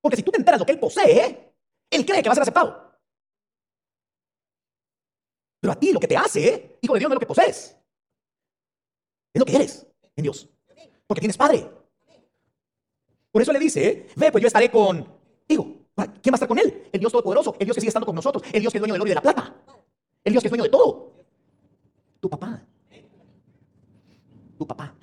Porque 0.00 0.16
si 0.16 0.22
tú 0.22 0.30
te 0.30 0.38
enteras 0.38 0.60
lo 0.60 0.66
que 0.66 0.72
él 0.72 0.78
posee, 0.78 1.54
él 1.90 2.06
cree 2.06 2.22
que 2.22 2.28
va 2.28 2.32
a 2.32 2.34
ser 2.36 2.42
aceptado. 2.42 2.98
Pero 5.60 5.72
a 5.72 5.76
ti 5.76 5.92
lo 5.92 6.00
que 6.00 6.08
te 6.08 6.16
hace, 6.16 6.78
hijo 6.80 6.94
de 6.94 7.00
Dios, 7.00 7.08
no 7.08 7.14
es 7.14 7.16
lo 7.16 7.20
que 7.20 7.26
posees. 7.26 7.76
Es 9.34 9.38
lo 9.38 9.44
que 9.44 9.56
eres 9.56 9.86
en 10.16 10.22
Dios. 10.22 10.48
Porque 11.06 11.20
tienes 11.20 11.36
padre. 11.36 11.70
Por 13.30 13.42
eso 13.42 13.52
le 13.52 13.58
dice, 13.58 14.08
ve, 14.16 14.32
pues 14.32 14.40
yo 14.42 14.46
estaré 14.46 14.70
contigo. 14.70 15.19
Ahora, 16.00 16.12
¿Quién 16.22 16.32
va 16.32 16.34
a 16.34 16.36
estar 16.36 16.48
con 16.48 16.58
él? 16.58 16.88
El 16.92 17.00
Dios 17.00 17.12
Todopoderoso, 17.12 17.56
el 17.58 17.66
Dios 17.66 17.74
que 17.74 17.80
sigue 17.80 17.88
estando 17.88 18.06
con 18.06 18.14
nosotros, 18.14 18.42
el 18.52 18.60
Dios 18.60 18.72
que 18.72 18.78
es 18.78 18.80
dueño 18.80 18.94
del 18.94 19.02
oro 19.02 19.08
y 19.08 19.10
de 19.10 19.14
la 19.16 19.22
plata, 19.22 19.54
el 20.24 20.32
Dios 20.32 20.42
que 20.42 20.48
es 20.48 20.50
dueño 20.50 20.64
de 20.64 20.70
todo. 20.70 21.12
Tu 22.20 22.30
papá. 22.30 22.62
Tu 24.58 24.66
papá. 24.66 24.94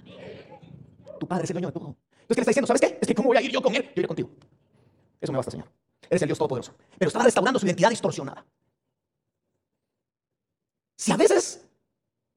Tu 1.19 1.27
padre 1.27 1.43
es 1.43 1.49
el 1.49 1.53
dueño 1.53 1.67
de 1.67 1.73
todo. 1.73 1.88
Entonces, 1.88 2.27
¿qué 2.27 2.36
le 2.36 2.41
está 2.41 2.49
diciendo? 2.49 2.67
¿Sabes 2.67 2.81
qué? 2.81 2.97
Es 3.01 3.07
que 3.07 3.15
¿cómo 3.15 3.27
voy 3.29 3.38
a 3.38 3.41
ir 3.41 3.51
yo 3.51 3.62
con 3.62 3.75
él? 3.75 3.83
Yo 3.83 4.01
iré 4.01 4.07
contigo. 4.07 4.29
Eso 5.21 5.31
me 5.31 5.38
basta, 5.38 5.51
Señor. 5.51 5.67
Eres 6.10 6.21
el 6.21 6.27
Dios 6.27 6.38
Todopoderoso. 6.38 6.75
Pero 6.97 7.10
estaba 7.10 7.25
restaurando 7.25 7.60
su 7.60 7.65
identidad 7.65 7.89
distorsionada. 7.89 8.45
Si 10.95 11.12
a 11.12 11.17
veces 11.17 11.63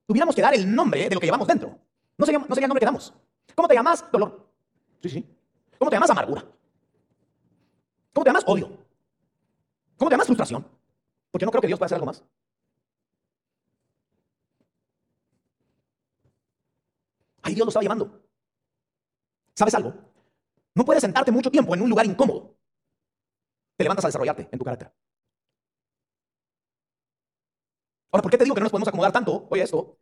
tuviéramos 0.05 0.35
que 0.35 0.41
dar 0.41 0.53
el 0.53 0.73
nombre 0.73 1.09
de 1.09 1.15
lo 1.15 1.19
que 1.19 1.27
llevamos 1.27 1.47
dentro, 1.47 1.77
no 2.17 2.25
sería, 2.25 2.39
no 2.39 2.53
sería 2.53 2.65
el 2.65 2.69
nombre 2.69 2.79
que 2.79 2.85
damos. 2.85 3.13
¿Cómo 3.55 3.67
te 3.67 3.73
llamas? 3.73 4.05
Dolor. 4.11 4.47
Sí, 5.01 5.09
sí. 5.09 5.25
¿Cómo 5.77 5.89
te 5.89 5.95
llamas? 5.95 6.09
Amargura. 6.11 6.45
¿Cómo 8.13 8.23
te 8.23 8.29
llamas? 8.29 8.43
Odio. 8.47 8.67
¿Cómo 9.97 10.09
te 10.09 10.13
llamas? 10.13 10.27
Frustración. 10.27 10.67
Porque 11.31 11.45
no 11.45 11.51
creo 11.51 11.61
que 11.61 11.67
Dios 11.67 11.79
pueda 11.79 11.85
hacer 11.85 11.95
algo 11.95 12.07
más. 12.07 12.23
Ahí 17.43 17.55
Dios 17.55 17.65
lo 17.65 17.69
estaba 17.69 17.83
llevando. 17.83 18.21
¿Sabes 19.55 19.73
algo? 19.75 19.93
No 20.75 20.85
puedes 20.85 21.01
sentarte 21.01 21.31
mucho 21.31 21.51
tiempo 21.51 21.73
en 21.73 21.81
un 21.81 21.89
lugar 21.89 22.05
incómodo. 22.05 22.55
Te 23.75 23.83
levantas 23.83 24.05
a 24.05 24.07
desarrollarte 24.09 24.47
en 24.51 24.59
tu 24.59 24.65
carácter. 24.65 24.93
Ahora, 28.11 28.21
¿por 28.21 28.31
qué 28.31 28.37
te 28.37 28.43
digo 28.43 28.53
que 28.53 28.59
no 28.59 28.65
nos 28.65 28.71
podemos 28.71 28.87
acomodar 28.87 29.11
tanto? 29.11 29.47
Oye, 29.49 29.63
esto. 29.63 29.97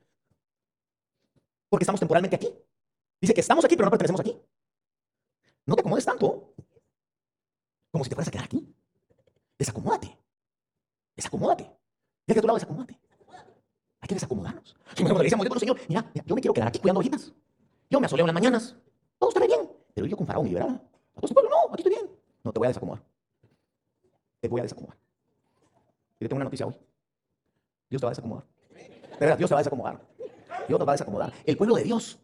Porque 1.69 1.83
estamos 1.83 1.99
temporalmente 1.99 2.35
aquí. 2.35 2.53
Dice 3.21 3.33
que 3.33 3.41
estamos 3.41 3.63
aquí, 3.63 3.75
pero 3.75 3.85
no 3.85 3.91
pertenecemos 3.91 4.21
aquí. 4.21 4.35
No 5.65 5.75
te 5.75 5.81
acomodes 5.81 6.05
tanto 6.05 6.48
como 7.91 8.03
si 8.03 8.09
te 8.09 8.15
fueras 8.15 8.27
a 8.27 8.31
quedar 8.31 8.45
aquí. 8.45 8.73
Desacomódate. 9.57 10.17
Desacomódate. 11.15 11.69
Que 12.25 12.37
a 12.37 12.41
tu 12.41 12.47
lado 12.47 12.57
desacomódate. 12.57 12.99
Hay 14.01 14.07
que 14.07 14.15
desacomodarnos. 14.15 14.75
Si 14.95 15.03
me 15.03 15.09
decíamos, 15.09 15.47
bueno, 15.47 15.59
Señor, 15.59 15.79
mira, 15.87 16.11
yo 16.25 16.35
me 16.35 16.41
quiero 16.41 16.53
quedar 16.53 16.67
aquí 16.69 16.79
cuidando 16.79 16.99
ovejitas. 16.99 17.33
Yo 17.89 17.99
me 17.99 18.05
asoleo 18.05 18.23
en 18.23 18.27
las 18.27 18.33
mañanas. 18.33 18.75
Todo 19.17 19.29
estará 19.29 19.45
bien. 19.45 19.69
Pero 19.93 20.07
yo 20.07 20.15
con 20.15 20.25
Faraón 20.25 20.45
y 20.45 20.49
liberada. 20.49 20.81
A 21.15 21.21
todo 21.21 21.33
pueblo, 21.33 21.49
no, 21.49 21.73
aquí 21.73 21.81
estoy 21.81 21.93
bien. 21.93 22.09
No, 22.43 22.53
te 22.53 22.59
voy 22.59 22.67
a 22.67 22.69
desacomodar. 22.69 23.03
Te 24.39 24.47
voy 24.47 24.59
a 24.59 24.63
desacomodar. 24.63 24.97
Y 26.15 26.19
te 26.19 26.29
tengo 26.29 26.37
una 26.37 26.45
noticia 26.45 26.67
hoy. 26.67 26.75
Dios 27.89 27.99
te 27.99 28.05
va 28.05 28.09
a 28.09 28.11
desacomodar. 28.11 28.45
De 28.69 29.25
verdad, 29.25 29.37
Dios 29.37 29.49
te 29.49 29.53
va 29.53 29.59
a 29.59 29.63
desacomodar. 29.63 30.09
Dios 30.67 30.79
nos 30.79 30.87
va 30.87 30.91
a 30.91 30.95
desacomodar. 30.95 31.33
El 31.45 31.57
pueblo 31.57 31.75
de 31.75 31.83
Dios, 31.83 32.19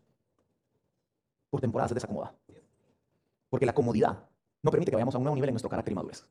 por 1.50 1.60
temporadas, 1.60 1.90
se 1.90 1.96
desacomoda. 1.96 2.34
Porque 3.50 3.66
la 3.66 3.74
comodidad 3.74 4.30
no 4.66 4.72
permite 4.72 4.92
que 4.92 4.96
vayamos 4.96 5.14
a 5.14 5.20
un 5.20 5.24
nuevo 5.24 5.36
nivel 5.36 5.50
en 5.50 5.54
nuestro 5.54 5.70
carácter 5.70 5.92
y 5.92 5.96
madurez. 5.96 6.26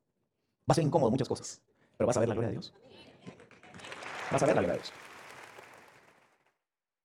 Va 0.69 0.73
a 0.73 0.75
ser 0.75 0.83
incómodo 0.83 1.11
muchas 1.11 1.29
cosas, 1.29 1.63
pero 1.97 2.09
vas 2.09 2.17
a 2.17 2.21
ver 2.21 2.29
la 2.29 2.35
gloria 2.35 2.49
de 2.49 2.55
Dios. 2.55 2.75
Vas 4.33 4.43
a 4.43 4.47
ver 4.47 4.57
la 4.57 4.63
gloria 4.63 4.75
de 4.75 4.83
Dios. 4.83 5.04